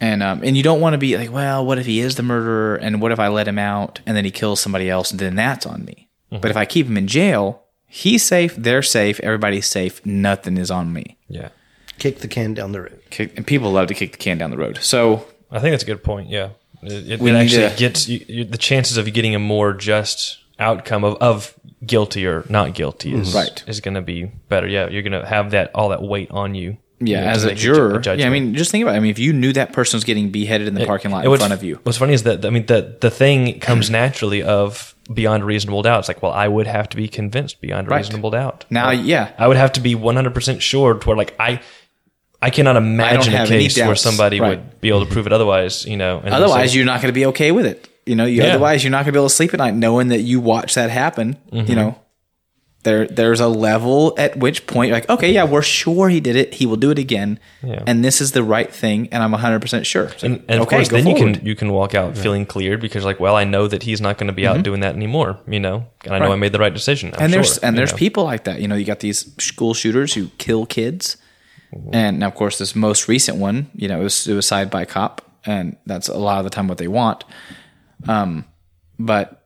[0.00, 2.22] and um and you don't want to be like well what if he is the
[2.22, 5.20] murderer and what if I let him out and then he kills somebody else and
[5.20, 9.20] then that's on me but if I keep him in jail he's safe they're safe
[9.20, 11.50] everybody's safe nothing is on me Yeah.
[11.98, 12.98] Kick the can down the road.
[13.10, 14.78] kick, and people love to kick the can down the road.
[14.80, 16.30] So I think that's a good point.
[16.30, 16.50] Yeah.
[16.82, 19.72] It, it, it actually to- gets you, you, the chances of you getting a more
[19.72, 21.54] just outcome of, of
[21.84, 23.36] guilty or not guilty is, mm-hmm.
[23.38, 23.64] Right.
[23.66, 24.66] is going to be better.
[24.66, 24.88] Yeah.
[24.88, 26.76] You're going to have that, all that weight on you.
[27.00, 28.26] yeah, you know, as a juror, yeah.
[28.26, 28.92] I mean, just think about.
[28.94, 28.98] it.
[28.98, 31.34] I mean, if you knew that person was getting beheaded in the parking lot in
[31.36, 34.94] front of you, What's funny is that I mean the the thing comes naturally of
[35.10, 36.00] beyond reasonable doubt.
[36.00, 37.96] It's like, well, I would have to be convinced beyond Right.
[37.96, 38.66] reasonable doubt.
[38.68, 41.62] now, yeah, I would have to be 100 percent sure to where like I
[42.42, 44.58] I cannot imagine a case where somebody Right.
[44.58, 45.84] would be able to prove it otherwise.
[45.84, 47.86] You know, and otherwise so- you're not going to be okay with it.
[48.06, 48.48] You know, you, Yeah.
[48.50, 50.74] otherwise you're not going to be able to sleep at night knowing that you watch
[50.74, 51.36] that happen.
[51.52, 51.68] Mm-hmm.
[51.70, 51.98] You know,
[52.82, 56.34] there there's a level at which point you're like, okay, yeah, we're sure he did
[56.34, 56.54] it.
[56.54, 57.82] He will do it again, Yeah.
[57.86, 60.04] and this is the right thing, and I'm 100 percent sure.
[60.04, 62.16] It's like, and, and of okay, course, go then you can you can walk out
[62.16, 64.80] feeling cleared because like, well, I know that he's not going to be out doing
[64.80, 65.38] that anymore.
[65.46, 66.30] You know, and I know Mm-hmm.
[66.30, 66.32] Right.
[66.32, 67.12] I made the right decision.
[67.18, 67.98] I'm and there's sure, and there's know.
[67.98, 68.62] people like that.
[68.62, 71.18] You know, you got these school shooters who kill kids,
[71.92, 75.22] and now, of course, this most recent one, you know, it was suicide by cop,
[75.44, 77.24] and that's a lot of the time what they want.
[78.08, 78.44] Um,
[78.98, 79.36] but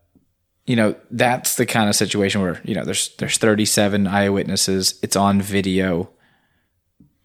[0.66, 4.98] you know, that's the kind of situation where you know there's there's 37 eyewitnesses.
[5.02, 6.08] It's on video.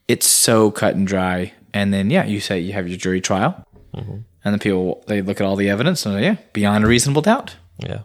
[0.07, 3.63] It's so cut and dry, and then yeah, you say you have your jury trial,
[3.93, 7.55] and the people they look at all the evidence and yeah, beyond a reasonable doubt
[7.77, 7.99] Yeah.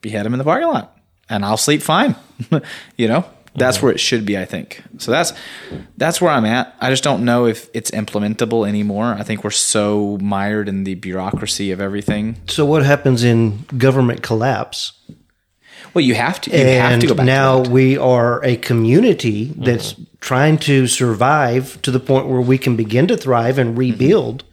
[0.00, 0.96] behead him in the parking lot
[1.28, 2.16] and I'll sleep fine.
[2.96, 3.24] you know,
[3.54, 4.82] that's where it should be, I think.
[4.98, 5.32] So that's
[5.96, 6.74] that's where I'm at.
[6.80, 9.06] I just don't know if it's implementable anymore.
[9.06, 12.36] I think we're so mired in the bureaucracy of everything.
[12.48, 14.92] So what happens in government collapse?
[15.94, 16.50] Well, you have to.
[16.50, 17.26] You have and to go back.
[17.26, 20.04] now to we are a community that's mm-hmm.
[20.20, 23.78] trying to survive to the point where we can begin to thrive and mm-hmm.
[23.78, 24.44] rebuild.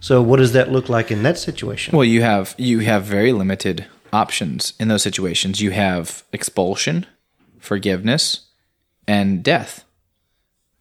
[0.00, 1.96] So, what does that look like in that situation?
[1.96, 5.60] Well, you have you have very limited options in those situations.
[5.60, 7.06] You have expulsion,
[7.62, 8.46] forgiveness,
[9.06, 9.84] and death.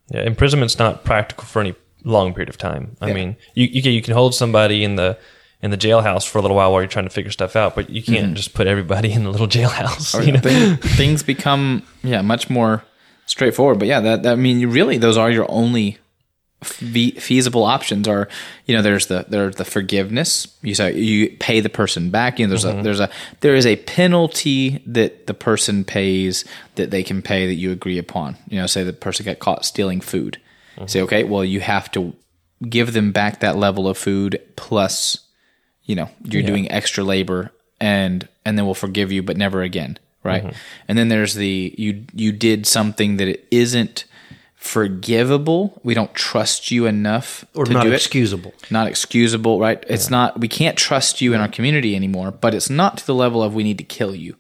[0.10, 2.98] Yeah, imprisonment's not practical for any long period of time.
[3.00, 3.14] I Yeah.
[3.14, 5.18] mean, you you can, you can hold somebody in the
[5.62, 7.90] in the jailhouse for a little while while you're trying to figure stuff out, but
[7.90, 8.34] you can't mm-hmm.
[8.34, 10.16] just put everybody in the little jailhouse.
[10.16, 10.40] Oh, you know?
[10.40, 12.84] Thing- things become yeah much more
[13.26, 13.80] straightforward.
[13.80, 15.98] But yeah, that, that I mean, you really those are your only
[16.64, 18.07] fe- feasible options.
[18.07, 18.28] Are
[18.66, 20.47] you know there's the there's the forgiveness.
[20.62, 22.39] You say you pay the person back.
[22.39, 22.84] You know there's a mm-hmm.
[22.84, 23.09] there's a
[23.41, 26.45] there is a penalty that the person pays
[26.76, 28.38] that they can pay that you agree upon.
[28.49, 30.39] You know, say the person got caught stealing food.
[30.76, 30.88] Mm-hmm.
[30.88, 32.14] Say okay, well you have to
[32.68, 35.28] give them back that level of food plus
[35.84, 39.97] you know you're doing extra labor and and then we'll forgive you but never again
[40.24, 40.55] right mm-hmm.
[40.88, 44.05] and then there's the you you did something that it isn't
[44.62, 45.82] forgivable.
[45.84, 47.95] We don't trust you enough or to not do it.
[47.95, 48.53] excusable.
[48.70, 49.84] not excusable right?
[49.88, 53.16] It's not we can't trust you in our community anymore but it's not to the
[53.16, 54.36] level of we need to kill you.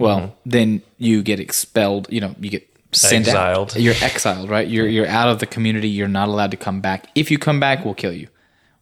[0.00, 0.50] Well mm-hmm.
[0.50, 3.70] then you get expelled you know you get sent Exiled.
[3.70, 4.66] out you're exiled right?
[4.66, 5.88] You're you're out of the community.
[5.88, 7.06] You're not allowed to come back.
[7.14, 8.26] If you come back we'll kill you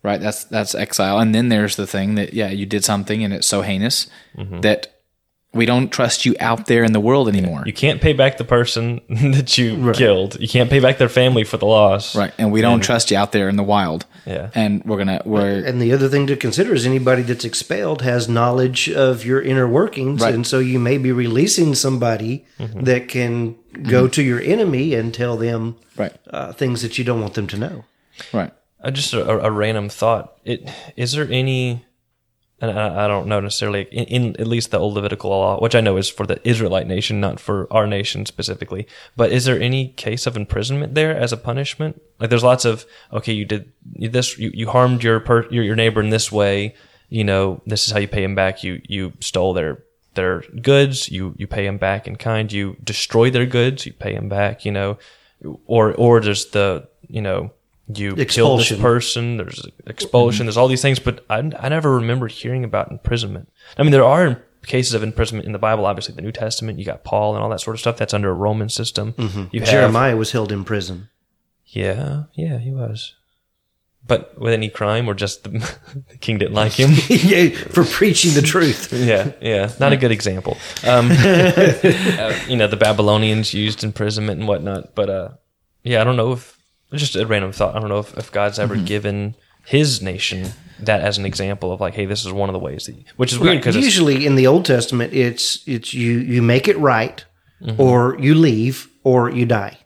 [0.03, 0.21] right?
[0.21, 1.19] That's that's exile.
[1.19, 4.61] And then there's the thing that yeah you did something and it's so heinous mm-hmm.
[4.63, 5.02] that
[5.55, 8.45] we don't trust you out there in the world anymore You can't pay back the
[8.45, 10.41] person that you killed.
[10.41, 12.15] You can't pay back their family for the loss.
[12.17, 14.51] right and we don't trust you out there in the wild Yeah.
[14.55, 18.29] and we're gonna we're And the other thing to consider is anybody that's expelled has
[18.29, 20.23] knowledge of your inner workings.
[20.23, 20.35] Right.
[20.35, 25.37] And so you may be releasing somebody that can go to your enemy and tell
[25.37, 27.85] them right uh, things that you don't want them to know.
[28.33, 30.33] right Uh, just a, a random thought.
[30.45, 31.85] It is there any,
[32.63, 35.75] and I, I don't know necessarily in, in at least the old Levitical law, which
[35.75, 38.87] I know is for the Israelite nation, not for our nation specifically.
[39.17, 42.01] But is there any case of imprisonment there as a punishment?
[42.21, 45.77] Like there's lots of okay, you did this, you, you harmed your, per, your your
[45.77, 46.77] neighbor in this way.
[47.09, 48.63] You know, this is how you pay him back.
[48.63, 49.83] You you stole their
[50.15, 51.11] their goods.
[51.11, 52.51] You you pay him back in kind.
[52.53, 53.87] You destroy their goods.
[53.87, 54.65] You pay him back.
[54.65, 54.99] You know,
[55.67, 57.51] or or there's the you know
[57.95, 59.37] you killed this person.
[59.37, 60.47] There's expulsion.
[60.47, 63.51] There's all these things, but I, I never remember hearing about imprisonment.
[63.77, 65.87] I mean, there are cases of imprisonment in the Bible.
[65.87, 66.79] Obviously, the New Testament.
[66.79, 67.97] You got Paul and all that sort of stuff.
[67.97, 69.15] That's under a Roman system.
[69.53, 71.09] You have, Jeremiah was held in prison.
[71.67, 73.15] Yeah, yeah, he was.
[74.05, 75.51] But with any crime, or just the,
[76.09, 76.91] the king didn't like him.
[77.09, 78.93] yeah, for preaching the truth.
[78.97, 80.59] yeah, yeah, not a good example.
[80.87, 85.29] Um, uh, you know, the Babylonians used imprisonment and whatnot, but uh,
[85.85, 86.52] yeah, I don't know if
[87.01, 87.75] just a random thought.
[87.75, 88.85] I don't know if, if God's ever mm-hmm.
[88.85, 89.35] given
[89.65, 92.87] His nation that as an example of like, hey, this is one of the ways
[92.87, 96.43] that, which is weird because it's Usually in the Old Testament, it's it's you you
[96.43, 97.25] make it right,
[97.63, 97.81] mm-hmm.
[97.81, 99.79] or you leave, or you die.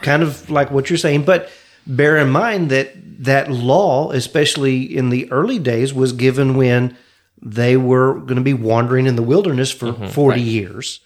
[0.00, 1.50] Kind of like what you're saying, but
[1.86, 2.92] bear in mind that
[3.24, 6.96] that law, especially in the early days, was given when
[7.40, 10.06] they were going to be wandering in the wilderness for mm-hmm.
[10.06, 11.00] 40 years.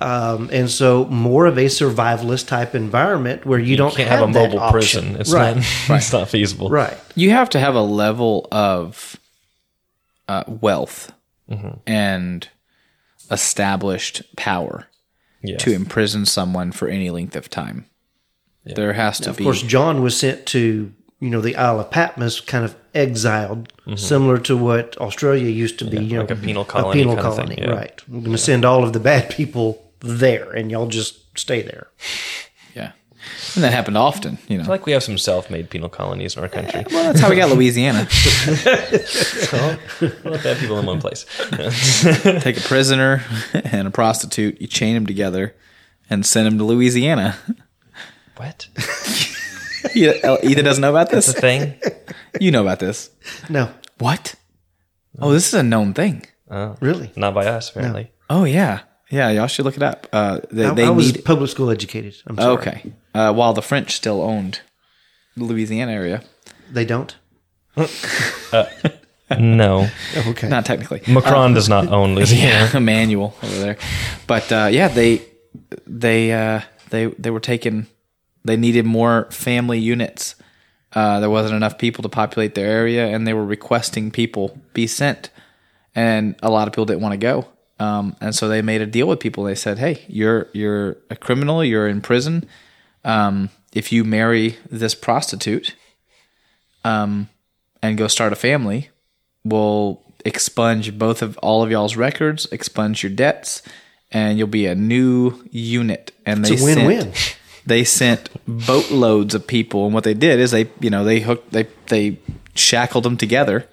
[0.00, 4.28] Um, and so more of a survivalist type environment where you, don't can't have, a
[4.28, 4.72] mobile option.
[4.72, 5.16] prison.
[5.16, 5.56] It's right.
[5.56, 5.64] not,
[5.96, 6.68] it's not feasible.
[6.68, 6.96] right.
[7.14, 9.16] you have to have a level of
[10.28, 11.12] uh, wealth
[11.86, 12.48] and
[13.30, 14.86] established power
[15.42, 15.54] Yeah.
[15.54, 17.86] Uh, to imprison someone for any length of time.
[18.64, 19.44] There has to Of be.
[19.44, 23.72] Of course, John was sent to you know the Isle of Patmos, kind of exiled,
[23.96, 25.96] similar to what Australia used to be.
[25.96, 26.30] you know, Mm-hmm.
[26.30, 27.70] like a penal colony penal kind of thing, colony, yeah.
[27.74, 28.02] right?
[28.08, 31.88] We're going to send all of the bad people there, and y'all just stay there.
[32.74, 32.92] yeah,
[33.54, 34.38] and that happened often.
[34.48, 36.84] You know, feel like we have some self-made penal colonies in our country.
[36.90, 38.06] well, that's how we got Louisiana.
[40.24, 41.24] Let bad people in one place.
[42.42, 45.54] Take a prisoner and a prostitute, you chain them together,
[46.10, 47.36] and send them to Louisiana.
[48.36, 48.68] what?
[49.94, 51.32] Yeah, Ethan doesn't know about The this.
[51.32, 51.74] thing?
[52.40, 53.10] You know about this.
[53.48, 54.34] No, What?
[55.20, 56.22] Oh, this is a known thing.
[56.80, 57.10] really.
[57.16, 58.10] Not by us, apparently.
[58.30, 58.80] Oh yeah,
[59.10, 59.30] yeah.
[59.30, 60.06] Y'all should look it up.
[60.12, 61.24] Uh, they I, they I was need.
[61.24, 62.14] public school educated.
[62.26, 62.56] I'm sorry.
[62.58, 62.92] Okay.
[63.14, 64.60] Uh, while the French still owned
[65.36, 66.22] the Louisiana area,
[66.72, 67.16] They don't.
[69.38, 69.88] No.
[70.26, 70.48] Okay.
[70.48, 71.02] not technically.
[71.06, 72.70] Macron does not own Louisiana.
[72.74, 73.76] Emmanuel over there.
[74.26, 75.20] But uh, yeah, they
[75.86, 76.60] they uh,
[76.90, 77.86] they they were taking.
[78.48, 80.34] They needed more family units.
[80.94, 84.86] Uh, there wasn't enough people to populate their area, and they were requesting people be
[84.86, 85.30] sent.
[85.94, 87.46] And a lot of people didn't want to go,
[87.78, 89.44] um, and so they made a deal with people.
[89.44, 91.62] They said, "Hey, you're you're a criminal.
[91.62, 92.46] You're in prison.
[93.04, 95.74] Um, if you marry this prostitute,
[96.84, 97.28] um,
[97.82, 98.90] and go start a family,
[99.44, 103.62] we'll expunge both of all of y'all's records, expunge your debts,
[104.10, 106.12] and you'll be a new unit.
[106.24, 107.12] And they It's a win-win.
[107.14, 107.36] Sent,
[107.68, 111.52] they sent boatloads of people, and what they did is they, you know, they hooked,
[111.52, 112.18] they they
[112.54, 113.66] shackled them together.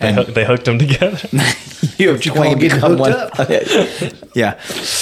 [0.00, 1.18] They, hook, they hooked them together.
[1.96, 4.22] You have you call twain getting become hooked one.
[4.34, 4.54] yeah,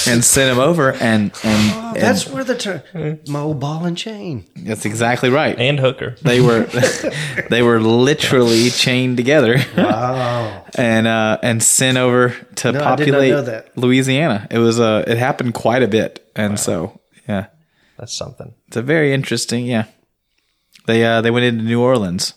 [0.07, 2.83] and sent them over, and and, Oh, that's and where the term
[3.29, 4.45] my old ball and chain.
[4.57, 5.59] that's exactly right.
[5.59, 6.17] and hooker.
[6.23, 6.65] They were
[7.51, 9.59] they were literally chained together.
[9.77, 10.67] Wow.
[10.77, 13.79] and uh, and sent over to No, I did not populate know that.
[13.79, 14.47] Louisiana.
[14.51, 17.47] It was uh, it happened quite a bit, and so yeah,
[17.99, 18.55] That's something.
[18.69, 19.67] it's a very interesting.
[19.67, 19.85] Yeah,
[20.87, 22.35] they uh, they went into New Orleans.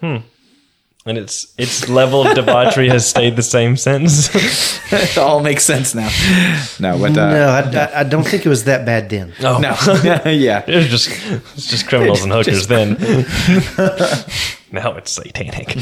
[0.00, 0.16] Hmm.
[1.06, 4.30] And its its level of debauchery has stayed the same since.
[4.92, 6.08] it all makes sense now.
[6.80, 9.34] No, but uh, no, I, I, I don't think it was that bad then.
[9.42, 9.76] oh, no,
[10.30, 11.10] yeah, It was just
[11.56, 12.96] it's just criminals and hookers then.
[14.72, 15.76] now it's satanic.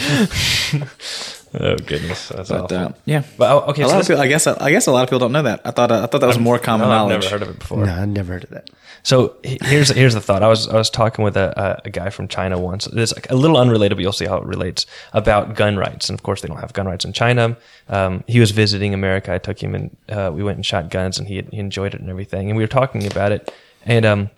[1.54, 2.76] Oh goodness, that's but awful.
[2.76, 3.22] uh, yeah.
[3.36, 5.08] but oh, okay, A so lot of people, I guess, I guess a lot of
[5.08, 5.60] people don't know that.
[5.64, 7.24] I thought, uh, I thought that was more common I've knowledge.
[7.24, 7.84] never heard of it before.
[7.84, 8.70] No, I never heard of that.
[9.04, 10.42] So here's here's the thought.
[10.42, 12.86] I was I was talking with a, a, a guy from China once.
[12.86, 16.08] It's a little unrelated, but you'll see how it relates about gun rights.
[16.08, 17.56] And of course, they don't have gun rights in China.
[17.88, 19.34] Um, he was visiting America.
[19.34, 22.00] I took him and uh, we went and shot guns, and he, he enjoyed it
[22.00, 22.48] and everything.
[22.48, 23.52] And we were talking about it,
[23.84, 24.30] and um,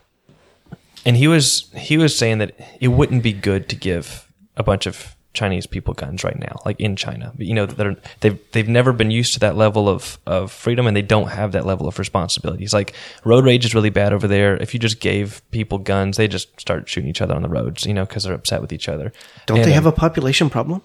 [1.04, 4.86] and he was he was saying that it wouldn't be good to give a bunch
[4.86, 7.32] of Chinese people guns right now, like in China.
[7.36, 10.86] But, you know, they're they've they've never been used to that level of of freedom,
[10.86, 12.72] and they don't have that level of responsibilities.
[12.72, 14.56] Like road rage is really bad over there.
[14.56, 17.84] If you just gave people guns, they just start shooting each other on the roads,
[17.84, 19.12] you know, because they're upset with each other.
[19.46, 20.82] Don't And, they um, have a population problem?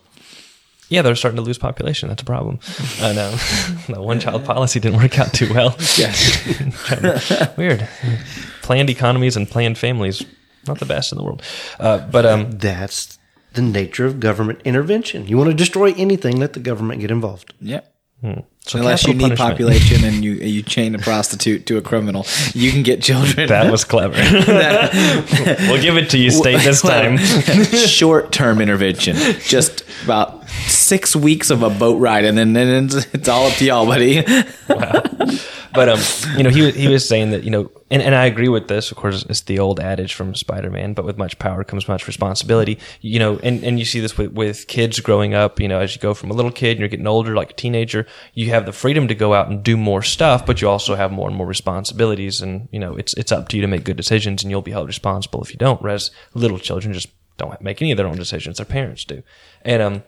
[0.89, 2.10] yeah, they're starting to lose population.
[2.10, 2.58] That's a problem.
[3.00, 3.30] I know.
[3.88, 5.76] the one child policy didn't work out too well.
[6.00, 6.16] Yeah.
[7.58, 7.88] Weird.
[8.64, 10.24] Planned economies and planned families,
[10.68, 11.43] not the best in the world.
[11.80, 13.18] Uh, but um, That's
[13.54, 15.28] the nature of government intervention.
[15.28, 17.54] You want to destroy anything, let the government get involved.
[17.62, 17.82] yeah.
[18.22, 18.41] Hmm.
[18.60, 19.52] so Unless you capital need punishment.
[19.52, 23.47] population and you you chain a prostitute to a criminal, you can get children.
[23.47, 24.16] That was clever.
[25.72, 27.18] we'll give it to you, state this time.
[27.88, 32.95] Short term intervention, just about six weeks of a boat ride, and then, then it's,
[33.14, 34.24] it's all up to y'all, buddy.
[35.74, 36.00] But um,
[36.36, 38.91] you know, he he was saying that you know, and, and I agree with this.
[38.91, 40.93] Of course, it's the old adage from Spider Man.
[40.93, 42.80] But with much power comes much responsibility.
[43.02, 45.60] You know, and and you see this with with kids growing up.
[45.60, 47.54] You know, as you go from a little kid and you're getting older, like a
[47.54, 50.95] teenager, you have the freedom to go out and do more stuff, but you also
[50.95, 52.41] have more and more responsibilities.
[52.41, 54.72] And you know, it's it's up to you to make good decisions, and you'll be
[54.72, 55.82] held responsible if you don't.
[55.82, 59.22] Whereas little children just don't make any of their own decisions; their parents do.
[59.62, 60.04] And um,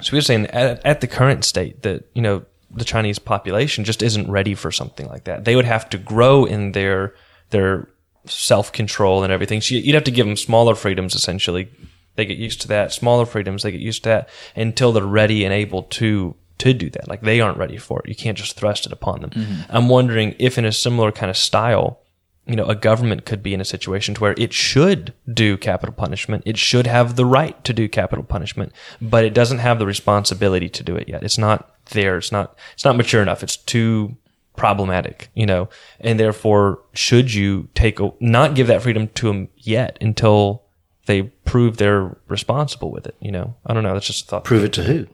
[0.00, 3.84] so we were saying at, at the current state that you know the Chinese population
[3.84, 5.44] just isn't ready for something like that.
[5.44, 7.14] They would have to grow in their
[7.50, 7.88] their
[8.26, 9.60] self control and everything.
[9.60, 11.68] So you'd have to give them smaller freedoms essentially.
[12.16, 12.92] They get used to that.
[12.92, 16.90] Smaller freedoms, they get used to that until they're ready and able to to do
[16.90, 17.08] that.
[17.08, 18.08] Like they aren't ready for it.
[18.08, 19.30] You can't just thrust it upon them.
[19.30, 19.76] Mm-hmm.
[19.76, 22.00] I'm wondering if in a similar kind of style,
[22.46, 25.94] you know, a government could be in a situation to where it should do capital
[25.94, 26.42] punishment.
[26.44, 30.68] It should have the right to do capital punishment, but it doesn't have the responsibility
[30.68, 31.22] to do it yet.
[31.22, 32.18] It's not there.
[32.18, 33.42] It's not, it's not mature enough.
[33.42, 34.16] It's too
[34.56, 35.68] problematic, you know,
[36.00, 40.62] and therefore should you take, a, not give that freedom to them yet until
[41.06, 43.56] they prove they're responsible with it, you know?
[43.66, 43.94] I don't know.
[43.94, 44.44] That's just a thought.
[44.44, 45.06] Prove it to who?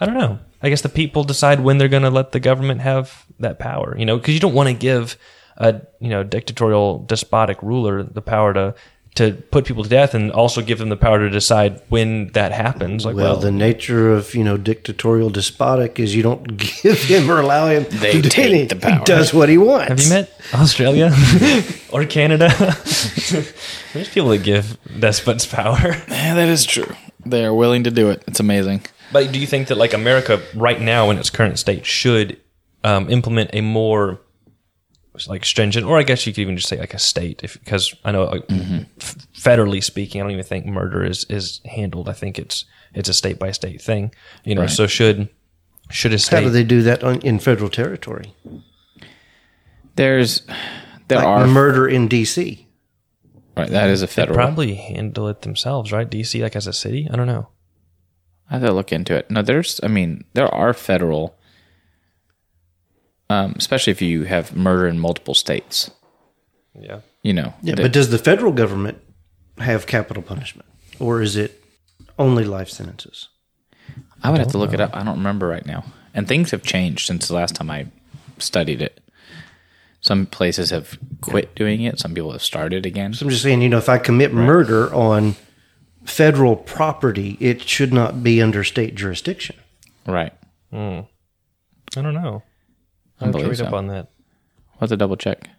[0.00, 0.38] I don't know.
[0.62, 3.96] I guess the people decide when they're going to let the government have that power,
[3.98, 5.16] you know, because you don't want to give
[5.58, 8.74] a you know dictatorial despotic ruler the power to
[9.14, 12.52] to put people to death and also give them the power to decide when that
[12.52, 13.04] happens.
[13.04, 17.28] Like, Well, well, the nature of you know dictatorial despotic is you don't give him
[17.28, 18.98] or allow him They to do take any- the power.
[19.00, 19.88] He does what he wants.
[19.88, 21.10] have you met Australia
[21.92, 22.48] or Canada?
[23.92, 25.96] There's people that give despots power.
[26.08, 26.94] Yeah, that is true.
[27.26, 28.22] They are willing to do it.
[28.28, 28.82] It's amazing.
[29.12, 32.38] But do you think that like America right now in its current state should
[32.84, 34.20] um, implement a more
[35.26, 37.94] like stringent, or I guess you could even just say like a state, if because
[38.04, 38.82] I know like, mm-hmm.
[39.00, 42.08] f- federally speaking, I don't even think murder is is handled.
[42.08, 42.64] I think it's
[42.94, 44.12] it's a state by state thing.
[44.44, 45.28] You know, so should
[45.90, 46.36] should a state?
[46.36, 48.34] How do they do that on, in federal territory?
[49.96, 50.42] There's,
[51.08, 52.68] there Like are murder in D.C.
[53.56, 53.68] right.
[53.68, 54.36] That is a they federal.
[54.36, 56.08] probably handle it themselves, right?
[56.08, 57.48] DC like as a city, I don't know.
[58.50, 59.30] I have to look into it.
[59.30, 59.80] No, there's.
[59.82, 61.37] I mean, there are federal.
[63.30, 65.90] Um, especially if you have murder in multiple states.
[66.78, 67.00] Yeah.
[67.22, 67.54] You know.
[67.62, 68.98] Yeah, that- but does the federal government
[69.58, 70.68] have capital punishment,
[70.98, 71.62] or is it
[72.18, 73.28] only life sentences?
[74.22, 74.96] I would have to look it up.
[74.96, 75.84] I don't remember right now.
[76.14, 77.86] And things have changed since the last time I
[78.38, 79.00] studied it.
[80.00, 81.98] Some places have quit doing it.
[81.98, 83.14] Some people have started again.
[83.14, 85.34] So I'm just saying, you know, if I commit murder on
[86.04, 89.56] federal property, it should not be under state jurisdiction.
[90.06, 90.32] Right.
[90.72, 91.04] I
[91.94, 92.42] don't know.
[93.20, 94.08] I I have to believe read up on that.
[94.74, 95.50] We'll have to double check.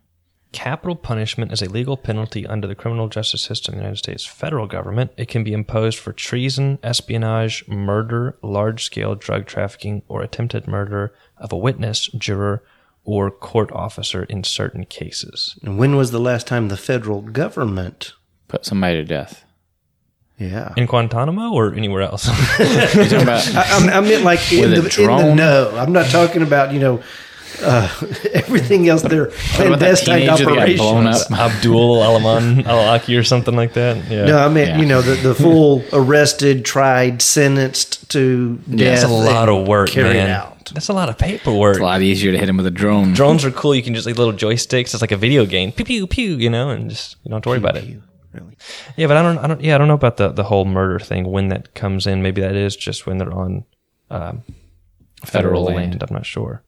[0.52, 4.26] Capital punishment is a legal penalty under the criminal justice system of the United States
[4.26, 5.12] federal government.
[5.16, 11.14] It can be imposed for treason, espionage, murder, large scale drug trafficking, or attempted murder
[11.38, 12.64] of a witness, juror,
[13.04, 15.56] or court officer in certain cases.
[15.62, 18.14] And when was the last time the federal government?
[18.48, 19.46] Put somebody to death.
[20.40, 20.74] Yeah.
[20.78, 22.28] In Guantanamo or anywhere else?
[22.60, 25.76] You're talking about I, I- I meant like in the, in the no.
[25.78, 27.04] I'm not talking about, you know,
[27.62, 27.90] uh,
[28.34, 29.02] everything else.
[29.02, 29.28] They're
[29.60, 30.80] about that clandestine that operations.
[30.80, 31.32] blown up?
[31.32, 34.10] Abdul Alaman Al-Aki or something like that.
[34.10, 34.26] Yeah.
[34.26, 34.78] No, I mean Yeah.
[34.80, 39.02] you know, the, the full arrested, tried, sentenced to death.
[39.02, 40.30] That's a lot of work, carried man.
[40.30, 40.72] out.
[40.74, 41.76] That's a lot of paperwork.
[41.78, 43.14] it's a lot easier to hit him with a drone.
[43.14, 43.74] Drones are cool.
[43.74, 44.94] You can just like little joysticks.
[44.94, 45.72] It's like a video game.
[45.72, 46.36] Pew pew pew.
[46.36, 47.98] You know, and just you don't have to worry about it.
[48.32, 48.56] Really?
[48.96, 49.38] Yeah, but I don't.
[49.40, 49.62] I don't.
[49.62, 51.26] Yeah, I don't know about the the whole murder thing.
[51.32, 53.66] When that comes in, maybe that is just when they're on
[54.12, 54.44] um,
[55.26, 55.78] federal, Federal land.
[55.94, 56.04] land.
[56.08, 56.62] I'm not sure.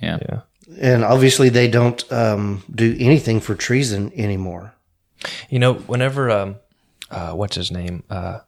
[0.00, 0.18] Yeah.
[0.28, 0.40] Yeah.
[0.80, 4.74] And obviously, they don't um, do anything for treason anymore.
[5.48, 6.56] You know, whenever um,
[7.10, 8.40] uh, what's his name, uh,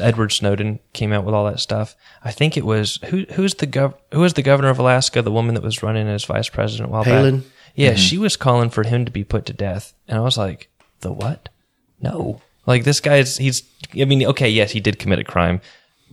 [0.00, 1.94] Edward Snowden came out with all that stuff.
[2.22, 5.30] I think it was who who's the gov who was the governor of Alaska, the
[5.30, 7.40] woman that was running as vice president while Palin?
[7.40, 7.48] back.
[7.74, 10.68] Yeah, she was calling for him to be put to death, and I was like,
[11.00, 11.48] the what?
[12.00, 13.62] No, like this guy's he's.
[13.98, 15.60] I mean, okay, yes, he did commit a crime,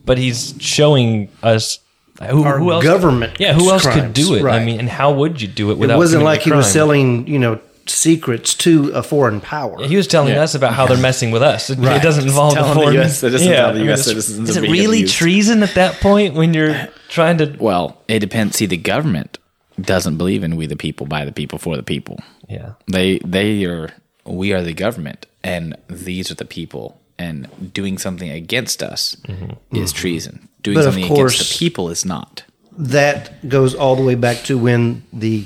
[0.04, 1.80] but he's showing us.
[2.20, 2.84] Uh, who, Our who else?
[2.84, 3.54] government yeah.
[3.54, 4.46] Who else could do it?
[4.46, 5.96] I mean, and how would you do it without?
[5.96, 9.84] It wasn't like a he was selling, you know, secrets to a foreign power.
[9.86, 10.42] He was telling Yeah.
[10.44, 11.70] us about how they're messing with us.
[11.70, 14.50] It, it doesn't involve Telling the the foreign US citizens how the I mean, citizens
[14.50, 15.16] Is are it being really abused.
[15.16, 17.56] treason at that point when you're trying to?
[17.60, 18.56] Well, it depends.
[18.58, 19.38] See, the government
[19.80, 22.18] doesn't believe in we the people, by the people, for the people.
[22.50, 23.90] Yeah, They they are
[24.26, 27.00] we are the government, and these are the people.
[27.18, 29.76] And doing something against us mm-hmm.
[29.76, 29.98] is mm-hmm.
[29.98, 30.50] treason.
[30.64, 32.44] Doing But something course- against the people is not.
[32.78, 35.46] that goes all the way back to when the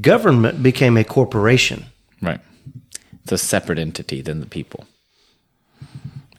[0.00, 1.84] government became a corporation.
[2.20, 2.40] Right.
[3.22, 4.86] It's a separate entity than the people.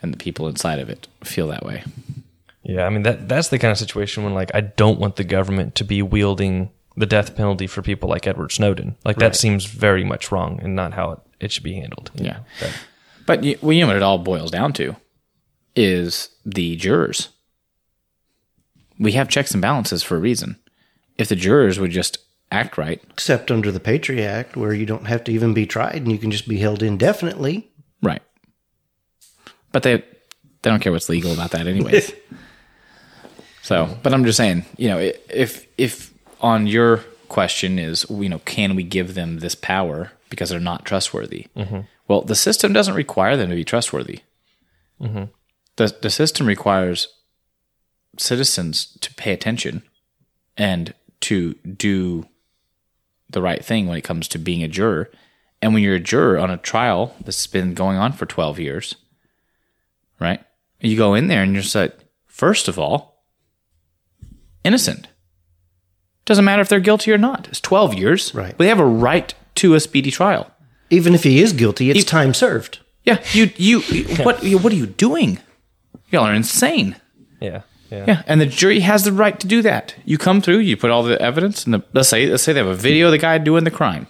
[0.01, 1.84] And the people inside of it feel that way.
[2.64, 2.86] yeah.
[2.86, 5.76] I mean that that's the kind of situation when like I don't want the government
[5.76, 8.95] to be wielding the death penalty for people like Edward Snowden.
[9.05, 12.12] Like that seems very much wrong and not how it, it should be handled.
[12.16, 12.39] Yeah.
[12.62, 12.68] know?
[13.30, 14.95] But- But you, well, you know what it all boils down to
[15.75, 17.30] is the jurors.
[18.99, 20.57] We have checks and balances for a reason.
[21.17, 22.17] If the jurors would just
[22.51, 25.97] act right, Except under the Patriot Act, where you don't have to even be tried
[25.97, 27.69] and you can just be held indefinitely.
[28.01, 28.21] right.
[29.71, 29.97] But they
[30.61, 32.11] they don't care what's legal about that anyways.
[33.61, 34.97] so, but I'm just saying, you know,
[35.30, 36.11] if if
[36.41, 36.97] on your
[37.30, 41.45] question is, you know, can we give them this power because they're not trustworthy?
[41.55, 41.82] Mm-hmm.
[42.10, 44.22] Well, the system doesn't require them to be trustworthy.
[44.99, 45.26] Mm-hmm.
[45.78, 47.07] The the system requires
[48.18, 49.84] citizens to pay attention
[50.57, 52.26] and to do
[53.30, 55.10] the right thing when it comes to being a juror.
[55.62, 58.95] And when you're a juror on a trial that's been going on for 12 years,
[60.20, 60.41] right?
[60.80, 63.24] You go in there and you're just like, first of all,
[64.64, 65.07] innocent.
[66.26, 67.47] Doesn't matter if they're guilty or not.
[67.49, 68.34] It's 12 years.
[68.34, 68.57] Right.
[68.57, 70.49] They have a right to a speedy trial.
[70.89, 72.79] Even if he is guilty, it's time served.
[73.03, 73.23] Yeah.
[73.33, 73.79] You, you,
[74.23, 75.39] what, you- what are you doing?
[76.11, 76.95] Y'all are insane.
[77.39, 77.61] yeah,
[77.91, 79.95] yeah, Yeah, and the jury has the right to do that.
[80.05, 82.67] You come through, you put all the evidence, and let's say let's say they have
[82.67, 84.07] a video of the guy doing the crime,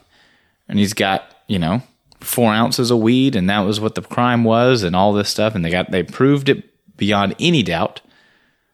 [0.70, 1.82] and he's got you know
[2.22, 5.56] four ounces of weed, and that was what the crime was, and all this stuff,
[5.56, 6.64] and they got they proved it
[6.96, 8.00] beyond any doubt.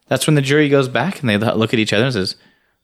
[0.08, 2.36] That's when the jury goes back and they look at each other and says,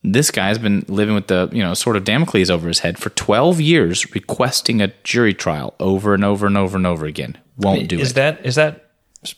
[0.04, 3.10] "This guy's been living with the you know sword of Damocles over his head for
[3.10, 7.38] twelve years, requesting a jury trial over and over and over and over again.
[7.56, 8.90] Won't do is it." that is that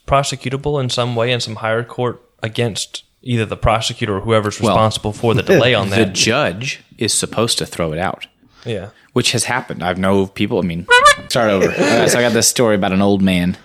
[0.07, 5.13] prosecutable in some way in some higher court against either the prosecutor or whoever's responsible
[5.13, 5.99] for the delay on that?
[5.99, 8.27] the judge is supposed to throw it out.
[8.65, 9.83] yeah, which has happened.
[9.83, 10.59] I've know people.
[10.59, 10.87] I mean,
[11.29, 11.67] start over.
[11.67, 13.57] All right, so I got this story about an old man,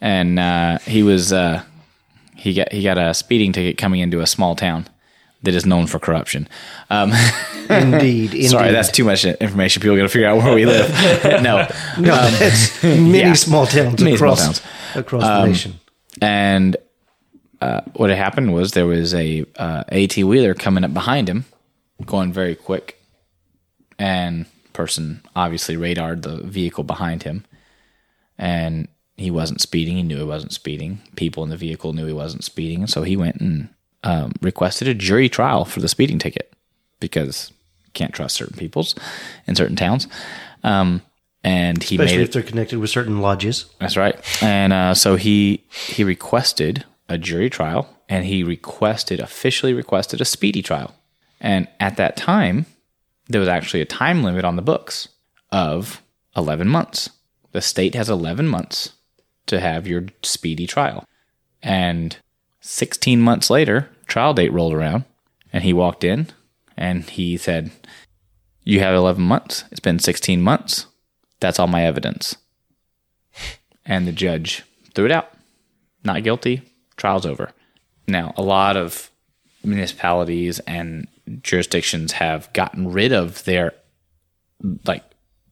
[0.00, 1.62] and uh, he was uh,
[2.36, 4.86] he got he got a speeding ticket coming into a small town
[5.44, 6.48] that is known for corruption.
[6.90, 7.12] Um,
[7.70, 8.32] Indeed.
[8.32, 8.48] indeed.
[8.48, 9.80] sorry, that's too much information.
[9.80, 10.90] People got to figure out where we live.
[11.42, 11.66] no,
[11.98, 13.32] no, that's many yeah.
[13.34, 14.62] small towns Many small across, towns.
[14.94, 15.80] Um, across the nation.
[16.20, 16.76] and
[17.60, 21.44] uh, what had happened was there was a uh, 18 wheeler coming up behind him,
[22.04, 23.00] going very quick,
[23.98, 27.44] and person obviously radared the vehicle behind him,
[28.36, 29.96] and he wasn't speeding.
[29.96, 31.00] He knew he wasn't speeding.
[31.16, 33.68] People in the vehicle knew he wasn't speeding, and so he went and
[34.04, 36.52] um, requested a jury trial for the speeding ticket
[37.00, 37.50] because
[37.84, 38.94] you can't trust certain peoples
[39.46, 40.06] in certain towns.
[40.62, 41.02] Um,
[41.42, 43.66] and he Especially made if it they're connected with certain lodges.
[43.78, 44.16] that's right.
[44.42, 50.24] And uh, so he he requested a jury trial, and he requested officially requested a
[50.24, 50.94] speedy trial.
[51.40, 52.64] And at that time,
[53.28, 55.08] there was actually a time limit on the books
[55.52, 56.02] of
[56.36, 57.10] 11 months.
[57.52, 58.92] The state has 11 months
[59.46, 61.04] to have your speedy trial.
[61.62, 62.16] And
[62.60, 65.04] 16 months later, trial date rolled around
[65.52, 66.28] and he walked in
[66.76, 67.70] and he said,
[68.64, 69.64] You have 11 months.
[69.70, 70.86] It's been 16 months.
[71.40, 72.36] That's all my evidence.
[73.86, 74.62] And the judge
[74.94, 75.30] threw it out.
[76.04, 76.62] Not guilty.
[76.96, 77.52] Trial's over.
[78.06, 79.10] Now, a lot of
[79.62, 81.06] municipalities and
[81.42, 83.72] jurisdictions have gotten rid of their
[84.86, 85.04] like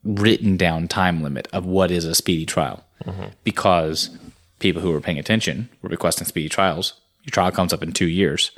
[0.05, 3.27] written down time limit of what is a speedy trial mm-hmm.
[3.45, 4.11] because
[4.59, 6.95] people who were paying attention were requesting speedy trials.
[7.23, 8.51] Your trial comes up in two years.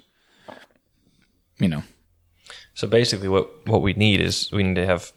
[1.58, 1.82] You know,
[2.74, 5.12] So basically, what what we need is we need to have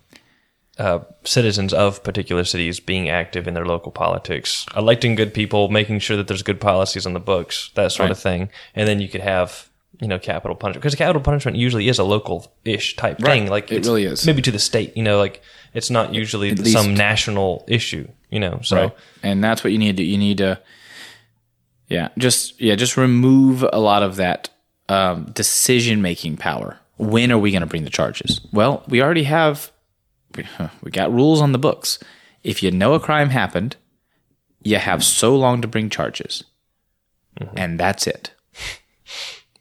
[0.78, 5.98] uh, citizens of particular cities being active in their local politics, electing good people, making
[6.00, 9.10] sure that there's good policies on the books, that sort of thing, and then you
[9.10, 9.70] could have
[10.00, 13.48] you know capital punishment because capital punishment usually is a local ish type thing.
[13.48, 14.26] Like It really is.
[14.28, 14.96] maybe to the state.
[14.96, 15.42] You know, like
[15.74, 18.08] it's not usually At some least- national issue.
[18.30, 18.92] You know, so right?
[19.24, 20.60] And that's what you need to you need to
[21.88, 24.50] yeah, just yeah, just remove a lot of that
[24.90, 26.80] um, decision making power.
[26.98, 28.42] When are we going to bring the charges?
[28.52, 29.72] Well, we already have
[30.82, 32.00] we, got rules on the books.
[32.44, 33.76] If you know a crime happened,
[34.64, 36.44] you have so long to bring charges.
[37.56, 38.32] And that's it.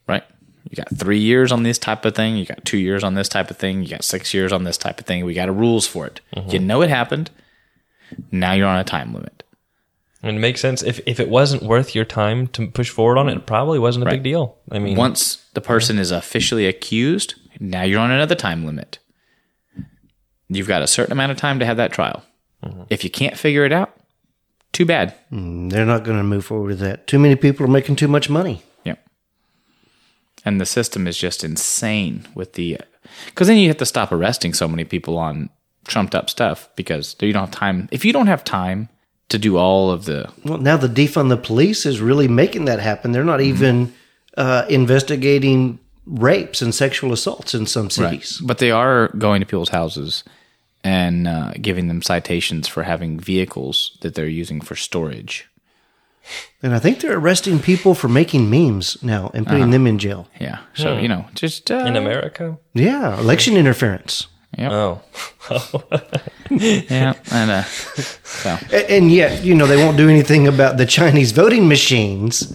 [0.08, 0.24] Right?
[0.70, 3.28] You got 3 years on this type of thing, you got 2 years on this
[3.28, 5.24] type of thing, you got 6 years on this type of thing.
[5.24, 6.20] We got a rules for it.
[6.48, 7.30] You know it happened.
[8.30, 9.42] Now you're on a time limit.
[10.28, 10.82] And it makes sense.
[10.82, 14.06] If if it wasn't worth your time to push forward on it, it probably wasn't
[14.06, 14.58] a big deal.
[14.70, 18.98] I mean, Once the person is officially accused, now you're on another time limit.
[20.48, 22.22] You've got a certain amount of time to have that trial.
[22.64, 22.82] Mm-hmm.
[22.88, 23.96] If you can't figure it out,
[24.72, 25.14] too bad.
[25.32, 27.06] Mm, they're not going to move forward with that.
[27.06, 28.62] Too many people are making too much money.
[28.84, 29.04] Yep.
[30.44, 32.78] And the system is just insane with the
[33.26, 35.50] because then you have to stop arresting so many people on
[35.86, 37.88] trumped up stuff because you don't have time.
[37.90, 38.88] If you don't have time
[39.28, 42.80] to do all of the Well, now the defund the police is really making that
[42.80, 43.12] happen.
[43.12, 43.92] They're not even
[44.36, 48.40] uh, investigating rapes and sexual assaults in some cities.
[48.42, 50.22] But they are going to people's houses
[50.84, 55.48] and uh, giving them citations for having vehicles that they're using for storage.
[56.62, 60.28] And I think they're arresting people for making memes now and putting them in jail.
[60.40, 60.58] Yeah.
[60.74, 61.70] So, you know, just.
[61.70, 64.26] Uh, in America, Yeah, election interference.
[64.58, 65.02] Oh,
[66.50, 67.14] yeah.
[67.30, 71.32] And, uh, so, A- And yet, you know, they won't do anything about the Chinese
[71.32, 72.52] voting machines,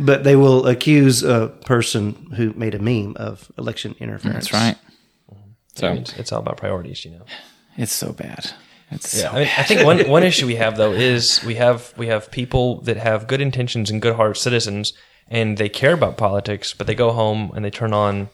[0.00, 4.50] but they will accuse a person who made a meme of election interference.
[4.50, 4.76] that's right.
[5.76, 7.24] So, it's, it's all about priorities, you know.
[7.76, 8.52] it's so bad.
[8.90, 11.54] It's Yeah, so I, mean, I think one one issue we have though is we
[11.56, 14.92] have we have people that have good intentions and good heart citizens,
[15.26, 18.28] and they care about politics, but they go home and they turn on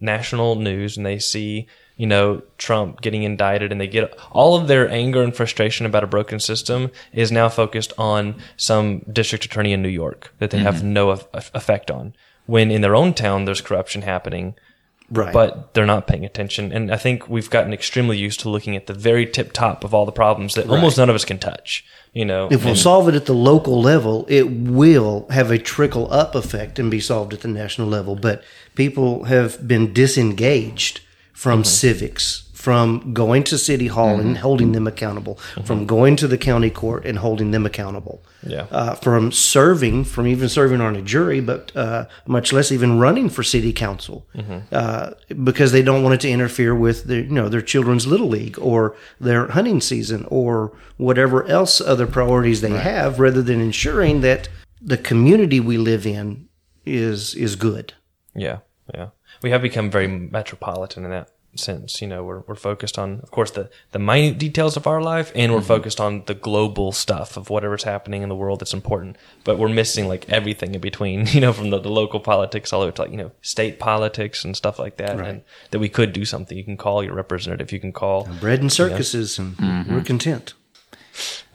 [0.00, 1.68] national news and they see
[2.00, 6.02] you know Trump getting indicted, and they get all of their anger and frustration about
[6.02, 10.60] a broken system is now focused on some district attorney in New York that they
[10.60, 10.94] have mm-hmm.
[10.94, 12.14] no eff- effect on.
[12.46, 14.54] When in their own town there's corruption happening,
[15.10, 15.32] Right.
[15.32, 16.72] but they're not paying attention.
[16.72, 19.92] And I think we've gotten extremely used to looking at the very tip top of
[19.92, 21.84] all the problems that almost none of us can touch.
[22.14, 26.10] You know, if we'll solve it at the local level, it will have a trickle
[26.12, 28.16] up effect and be solved at the national level.
[28.16, 28.42] But
[28.74, 31.00] people have been disengaged
[31.40, 36.36] from civics, from going to city hall and holding them accountable, from going to the
[36.36, 38.22] county court and holding them accountable.
[38.42, 38.66] Yeah.
[38.70, 43.30] Uh, from serving, from even serving on a jury, but uh, much less even running
[43.30, 44.26] for city council,
[44.70, 45.12] uh,
[45.42, 48.58] because they don't want it to interfere with their, you know, their children's little league
[48.58, 54.50] or their hunting season or whatever else other priorities they have, rather than ensuring that
[54.82, 56.48] the community we live in
[56.84, 57.94] is is good.
[58.34, 58.58] yeah,
[58.94, 59.08] yeah,
[59.42, 62.00] we have become very metropolitan in that sense.
[62.00, 65.32] You know, we're we're focused on, of course, the the minute details of our life,
[65.34, 65.68] and we're mm-hmm.
[65.68, 69.16] focused on the global stuff of whatever's happening in the world that's important.
[69.44, 71.26] But we're missing like everything in between.
[71.40, 73.78] You know, from the, the local politics all the way to like you know state
[73.78, 76.56] politics and stuff like that, and that we could do something.
[76.56, 77.72] You can call your representative.
[77.72, 78.28] You can call.
[78.40, 79.94] Bread and circuses, and mm-hmm.
[79.94, 80.54] we're content.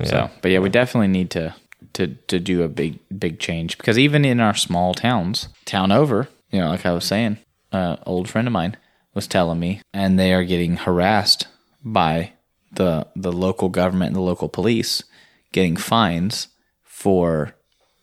[0.04, 1.56] So, but yeah, we definitely need to
[1.94, 6.30] to to do a big big change because even in our small towns, town over,
[6.56, 7.38] you know, like I was saying,
[7.74, 8.78] uh, old friend of mine
[9.14, 11.48] was telling me, and they are getting harassed
[11.84, 12.32] by
[12.72, 15.04] the the local government and the local police,
[15.52, 16.48] getting fines
[16.84, 17.56] for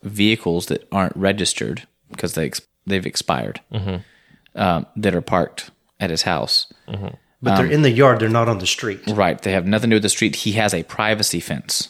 [0.03, 3.63] vehicles that aren't registered because they ex- they've expired,
[4.55, 6.71] um, that are parked at his house.
[7.41, 9.01] But they're in the yard; they're not on the street.
[9.09, 9.41] Right.
[9.41, 10.37] They have nothing to do with the street.
[10.37, 11.89] He has a privacy fence.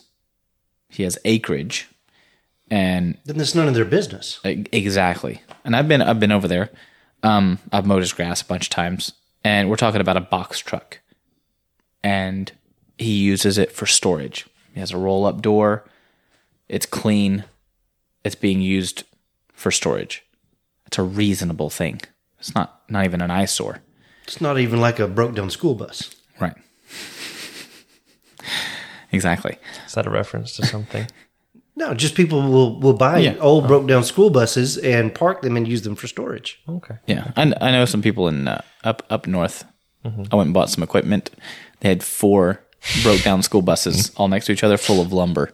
[0.89, 1.89] He has acreage.
[2.73, 4.41] And Then it's none of their business.
[4.45, 5.43] exactly.
[5.63, 6.71] And I've been I've been over there.
[7.23, 9.13] Um, I've mowed his grass a bunch of times.
[9.45, 11.01] And we're talking about a box truck.
[12.03, 12.51] And
[12.97, 14.47] he uses it for storage.
[14.73, 15.85] He has a roll up door.
[16.67, 17.45] It's clean.
[18.25, 19.05] It's being used
[19.53, 20.25] for storage.
[20.87, 22.01] It's a reasonable thing.
[22.39, 23.81] It's not not even an eyesore.
[24.25, 26.15] It's not even like a broke down school bus.
[26.41, 26.57] Right.
[29.13, 29.59] exactly.
[29.87, 31.07] Is that a reference to something?
[31.75, 33.37] No, just people will, will buy Yeah.
[33.41, 36.61] old broke down school buses and park them and use them for storage.
[36.69, 36.97] okay.
[37.07, 39.65] Yeah, I, I know some people in uh, up up north.
[40.05, 41.31] I went and bought some equipment.
[41.81, 42.61] They had four
[43.03, 45.53] broke down school buses all next to each other, full of lumber.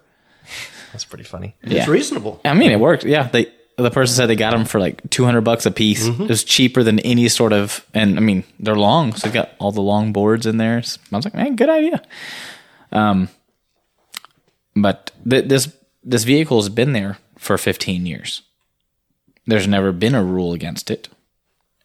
[0.93, 1.55] That's pretty funny.
[1.62, 1.81] Yeah.
[1.81, 2.41] It's reasonable.
[2.45, 3.05] I mean, it worked.
[3.05, 3.47] Yeah, they
[3.77, 6.07] the person said they got them for like two hundred bucks a piece.
[6.07, 9.51] It was cheaper than any sort of, and I mean, they're long, so they got
[9.61, 10.83] all the long boards in there.
[10.83, 12.03] So I was like, man, good idea.
[12.91, 13.29] Um,
[14.75, 18.42] but th- this this vehicle has been there for fifteen years.
[19.46, 21.09] There's never been a rule against it,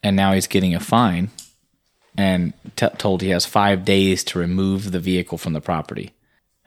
[0.02, 1.30] and now he's getting a fine,
[2.18, 6.12] and t- told he has five days to remove the vehicle from the property.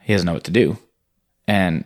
[0.01, 0.77] He doesn't know what to do,
[1.47, 1.85] and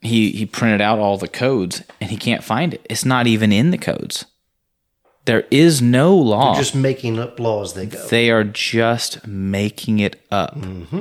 [0.00, 2.86] he he printed out all the codes and he can't find it.
[2.88, 4.26] It's not even in the codes.
[5.24, 6.56] There is no law.
[6.56, 8.06] Just making up laws they go.
[8.06, 10.56] they are just making it up.
[10.56, 11.00] Mm-hmm.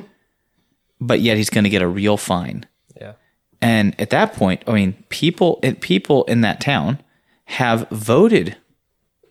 [0.99, 2.65] But yet he's going to get a real fine.
[3.61, 3.69] Yeah.
[3.69, 6.99] And at that point, I mean, people people in that town
[7.45, 8.57] have voted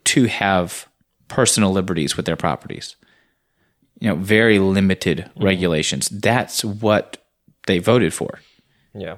[0.04, 0.88] to have
[1.28, 2.96] personal liberties with their properties.
[3.98, 5.44] You know, very limited mm-hmm.
[5.44, 6.08] regulations.
[6.08, 7.18] That's what
[7.66, 8.40] they voted for
[8.94, 9.16] Yeah.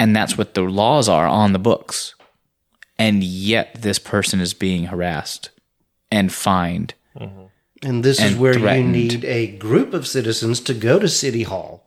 [0.00, 2.14] and that's what the laws are on the books.
[2.98, 5.50] And yet this person is being harassed
[6.10, 6.94] and fined.
[7.18, 7.44] Mm-hmm.
[7.82, 8.96] And this is where threatened.
[8.96, 11.83] you need a group of citizens to go to City Hall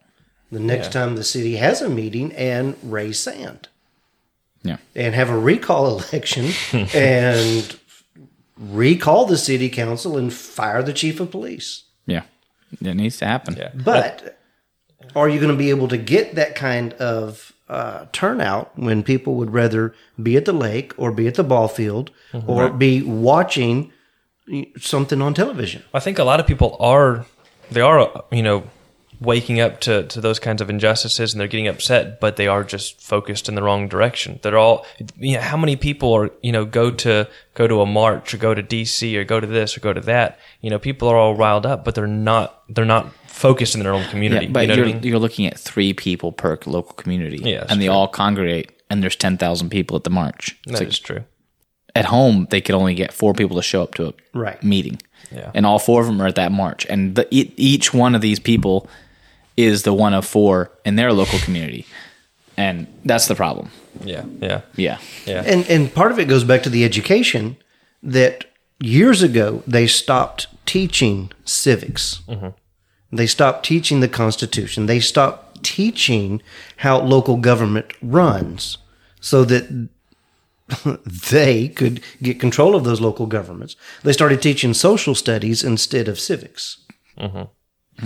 [0.51, 3.67] the next time the city has a meeting and raise sand
[4.63, 4.77] Yeah.
[4.95, 6.51] and have a recall election
[6.93, 7.77] and
[8.57, 11.83] recall the city council and fire the chief of police.
[12.05, 12.23] Yeah.
[12.81, 13.55] It needs to happen.
[13.57, 13.71] Yeah.
[13.75, 14.37] But
[15.15, 19.35] are you going to be able to get that kind of uh, turnout when people
[19.35, 22.11] would rather be at the lake or be at the ball field
[22.45, 23.91] or be watching
[24.79, 25.83] something on television?
[25.93, 27.25] I think a lot of people are
[27.71, 28.63] they are you know
[29.19, 32.63] waking up to, to those kinds of injustices and they're getting upset, but they are
[32.63, 34.39] just focused in the wrong direction.
[34.43, 34.85] They're all
[35.17, 38.37] you know, how many people are you know go to go to a march or
[38.37, 40.39] go to DC or go to this or go to that.
[40.61, 43.93] You know, people are all riled up, but they're not they're not focused in their
[43.93, 44.45] own community.
[44.47, 45.03] Yeah, but you know you're, I mean?
[45.03, 47.37] you're looking at three people per local community.
[47.37, 47.93] Yeah, and they true.
[47.93, 50.57] all congregate, and there's 10,000 people at the march.
[50.63, 51.23] It's That like, is true.
[51.95, 54.61] at home, they could only get four people to show up to a Right.
[54.63, 54.99] meeting.
[55.31, 55.51] Yeah.
[55.53, 56.85] And all four of them are at that march.
[56.89, 58.87] And the, e- each one of these people
[59.57, 61.85] is the one of four in their local community.
[62.55, 63.69] And that's the problem.
[64.03, 64.99] Yeah, yeah, Yeah.
[65.25, 65.43] yeah.
[65.45, 67.57] And and part of it goes back to the education
[68.03, 68.45] that
[68.79, 72.21] years ago they stopped teaching civics.
[72.27, 72.49] Mm-hmm.
[73.11, 74.85] They stopped teaching the Constitution.
[74.85, 76.41] They stopped teaching
[76.77, 78.77] how local government runs,
[79.19, 79.89] so that
[81.31, 83.75] they could get control of those local governments.
[84.03, 86.77] They started teaching social studies instead of civics.
[87.17, 87.43] Mm-hmm.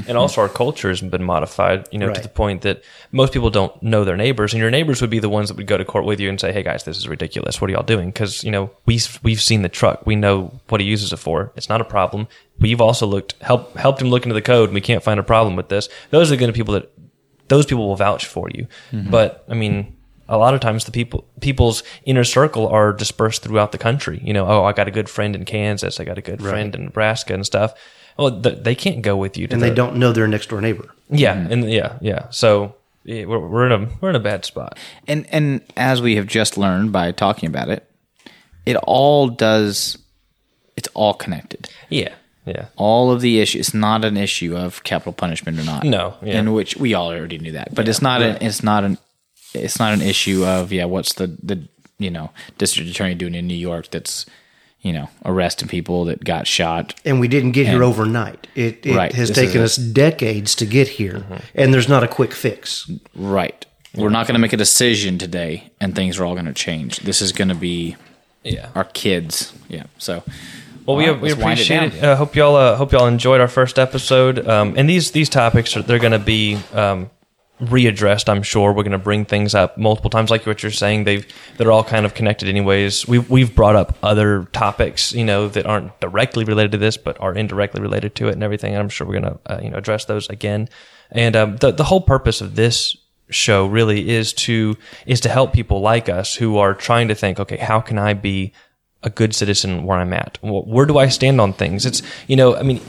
[0.07, 3.49] And also our culture has been modified, you know, to the point that most people
[3.49, 5.83] don't know their neighbors, and your neighbors would be the ones that would go to
[5.85, 7.59] court with you and say, "Hey guys, this is ridiculous.
[7.59, 10.81] What are y'all doing?" Because you know we've we've seen the truck, we know what
[10.81, 11.51] he uses it for.
[11.55, 12.27] It's not a problem.
[12.59, 15.23] We've also looked help helped him look into the code, and we can't find a
[15.23, 15.89] problem with this.
[16.09, 16.91] Those are the going to people that
[17.49, 18.67] those people will vouch for you.
[18.91, 19.09] Mm-hmm.
[19.09, 19.97] But I mean.
[20.29, 24.21] A lot of times, the people people's inner circle are dispersed throughout the country.
[24.23, 26.73] You know, oh, I got a good friend in Kansas, I got a good friend
[26.73, 27.73] in Nebraska, and stuff.
[28.17, 30.49] Well, th- they can't go with you, to And the, they don't know their next
[30.49, 30.89] door neighbor.
[31.09, 32.27] yeah, and yeah, yeah.
[32.29, 34.77] So yeah, we're, we're in a we're in a bad spot.
[35.07, 37.89] And and as we have just learned by talking about it,
[38.65, 39.97] it all does
[40.77, 41.69] it's all connected.
[41.89, 42.13] Yeah,
[42.45, 45.83] yeah, All of the issues it's not an issue of capital punishment or not.
[45.83, 46.39] No, yeah.
[46.39, 47.73] In which we all already knew that.
[47.75, 48.97] But it's not an it's not an
[49.53, 51.67] it's not an issue of yeah, what's the the
[51.99, 54.25] you know, district attorney doing in New York that's
[54.81, 56.99] you know, arresting people that got shot.
[57.05, 58.47] And we didn't get here overnight.
[58.55, 62.33] It, it Right, has taken us decades to get here, and there's not a quick
[62.33, 62.89] fix.
[63.15, 63.65] Right.
[63.95, 66.99] We're not going to make a decision today and things are all going to change.
[66.99, 67.97] This is going to be
[68.43, 68.69] yeah.
[68.73, 69.53] our kids.
[69.67, 69.83] Yeah.
[69.97, 70.23] So
[70.85, 72.01] Well, we, All right, we let's it appreciate it.
[72.01, 72.09] down.
[72.11, 74.47] Uh, hope y'all uh, hope y'all enjoyed our first episode.
[74.47, 77.09] Um, and these these topics are they're going to be um,
[77.61, 78.27] readdressed.
[78.27, 81.03] I'm sure we're going to bring things up multiple times, like what you're saying.
[81.03, 81.25] They've
[81.57, 83.07] they're all kind of connected, anyways.
[83.07, 87.19] We've we've brought up other topics, you know, that aren't directly related to this, but
[87.21, 88.73] are indirectly related to it, and everything.
[88.73, 90.69] And I'm sure we're going to uh, you know address those again.
[91.11, 92.97] And um, the the whole purpose of this
[93.29, 94.75] show really is to
[95.05, 98.13] is to help people like us who are trying to think, okay, how can I
[98.13, 98.53] be
[99.03, 100.37] a good citizen where I'm at?
[100.41, 101.85] Where do I stand on things?
[101.85, 102.81] It's you know, I mean,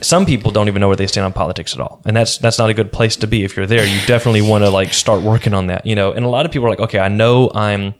[0.00, 2.58] some people don't even know where they stand on politics at all, and that's that's
[2.58, 3.44] not a good place to be.
[3.44, 6.12] If you're there, you definitely want to like start working on that, you know.
[6.12, 7.94] And a lot of people are like, okay, I know I'm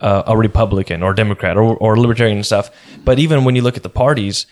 [0.00, 2.70] uh, a Republican or Democrat or, or Libertarian and stuff,
[3.04, 4.46] but even when you look at the parties,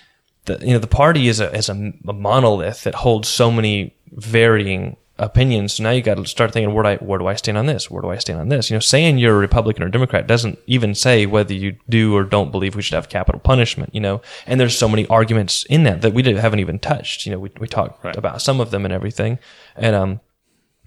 [0.47, 3.95] the you know the party is a is a, a monolith that holds so many
[4.13, 5.75] varying opinions.
[5.75, 7.67] So now you got to start thinking, where do I where do I stand on
[7.67, 7.91] this?
[7.91, 8.71] Where do I stand on this?
[8.71, 12.25] You know, saying you're a Republican or Democrat doesn't even say whether you do or
[12.25, 13.95] don't believe we should have capital punishment.
[13.95, 17.27] You know, and there's so many arguments in that that we didn't, haven't even touched.
[17.27, 19.39] You know, we we talked about some of them and everything,
[19.75, 20.21] and um,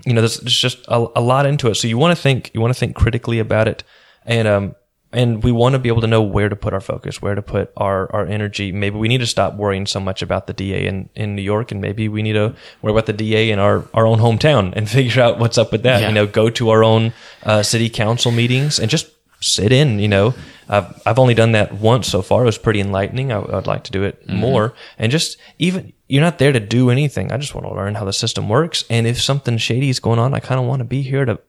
[0.05, 1.75] you know, there's, there's just a, a lot into it.
[1.75, 3.83] So you want to think you want to think critically about it,
[4.25, 4.75] and um,
[5.11, 7.41] and we want to be able to know where to put our focus, where to
[7.41, 8.71] put our, our energy.
[8.71, 11.71] Maybe we need to stop worrying so much about the DA in, in New York,
[11.71, 14.87] and maybe we need to worry about the DA in our, our own hometown and
[14.97, 16.01] figure out what's up with that.
[16.01, 16.09] Yeah.
[16.09, 17.13] You know, go to our own
[17.43, 19.09] uh, city council meetings and just
[19.41, 19.99] sit in.
[19.99, 20.33] You know,
[20.67, 22.43] I've I've only done that once so far.
[22.43, 23.31] It was pretty enlightening.
[23.31, 26.89] I, would like to do it more, and just even you're not there to do
[26.91, 27.31] anything.
[27.31, 30.19] I just want to learn how the system works, and if something shady is going
[30.19, 31.39] on, I kind of want to be here to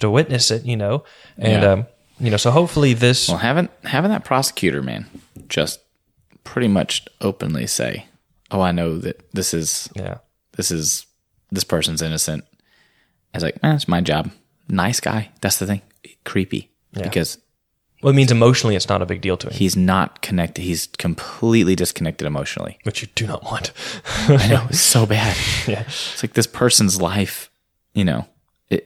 [0.00, 0.64] to witness it.
[0.64, 1.04] You know,
[1.38, 1.70] and Yeah.
[1.72, 1.86] um,
[2.20, 3.28] you know, so hopefully this.
[3.28, 5.06] Well, having having that prosecutor man
[5.48, 5.80] just
[6.44, 8.06] pretty much openly say,
[8.50, 10.18] "Oh, I know that this is yeah.
[10.56, 11.06] this is
[11.50, 12.44] this person's innocent."
[13.32, 14.30] I was like, "Man, it's my job."
[14.68, 15.30] Nice guy.
[15.40, 15.82] That's the thing.
[16.24, 16.70] Creepy
[17.02, 17.38] because
[18.02, 20.62] Well, it means emotionally it's not a big deal to him, he's not connected.
[20.62, 22.78] He's completely disconnected emotionally.
[22.84, 23.72] which you do not want.
[24.28, 25.36] I know it's so bad.
[25.66, 25.82] yeah.
[25.86, 27.50] It's like this person's life,
[27.94, 28.26] you know,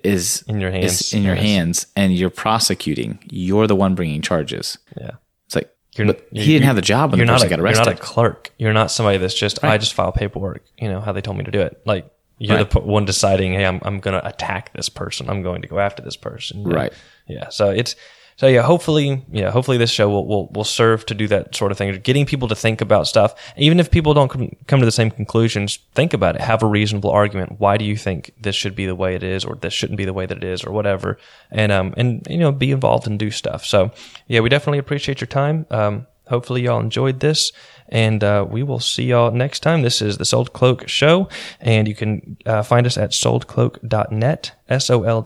[0.05, 1.13] is In your hands.
[1.13, 1.45] in your Yes.
[1.45, 3.19] hands, and you're prosecuting.
[3.31, 4.79] You're the one bringing charges.
[5.01, 5.13] Yeah.
[5.47, 7.47] It's like You're, you're- he didn't you're- have the job when you're the not person
[7.47, 7.87] a, got You're arrested.
[7.87, 8.53] not a clerk.
[8.59, 10.65] You're not somebody that's just I just file paperwork.
[10.79, 11.81] You know how they told me to do it.
[11.85, 12.71] Like you're Right.
[12.71, 15.29] the one deciding, hey, I'm I'm going to attack this person.
[15.29, 16.61] I'm going to go after this person.
[16.61, 16.77] you know?
[16.77, 16.93] Right.
[17.27, 17.49] Yeah.
[17.49, 17.97] So it's
[18.39, 18.63] so yeah.
[18.63, 19.51] Hopefully, yeah.
[19.51, 22.47] Hopefully, this show will, will will serve to do that sort of thing, getting people
[22.47, 23.35] to think about stuff.
[23.57, 26.41] Even if people don't come, to the same conclusions, think about it.
[26.41, 27.59] Have a reasonable argument.
[27.59, 30.05] Why do you think this should be the way it is, or this shouldn't be
[30.05, 31.19] the way that it is, or whatever?
[31.51, 33.65] And um and you know be involved and do stuff.
[33.65, 33.91] So
[34.29, 35.67] yeah, we definitely appreciate your time.
[35.73, 37.51] Um, hopefully y'all enjoyed this
[37.89, 39.83] and uh, we will see y'all next time.
[39.83, 41.29] This is the sold cloak show.
[41.61, 45.21] And you can uh, find us at soldcloak.net s-o-l-d-c-l-o-a-k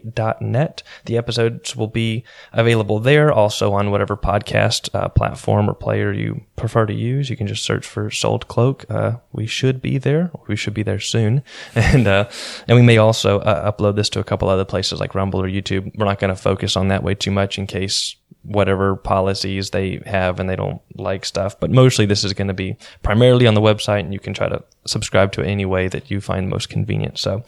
[0.00, 2.22] dot net the episodes will be
[2.52, 7.30] available there also on whatever podcast uh, platform or player you prefer to use.
[7.30, 8.84] You can just search for sold cloak.
[8.90, 10.30] Uh, we should be there.
[10.48, 11.42] We should be there soon.
[11.88, 12.28] And uh,
[12.66, 15.48] and we may also uh, upload this to a couple other places like rumble or
[15.48, 15.90] youtube.
[15.96, 20.00] We're not going to focus on that way too much in case whatever policies they
[20.06, 21.58] have and they don't like stuff.
[21.58, 24.48] But mostly this is going to be primarily on the website and you can try
[24.48, 27.18] to subscribe to it any way that you find most convenient.
[27.18, 27.44] So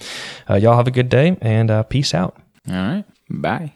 [0.48, 2.36] uh, y'all have a good day and uh, peace out.
[2.68, 3.04] All right.
[3.28, 3.72] Bye.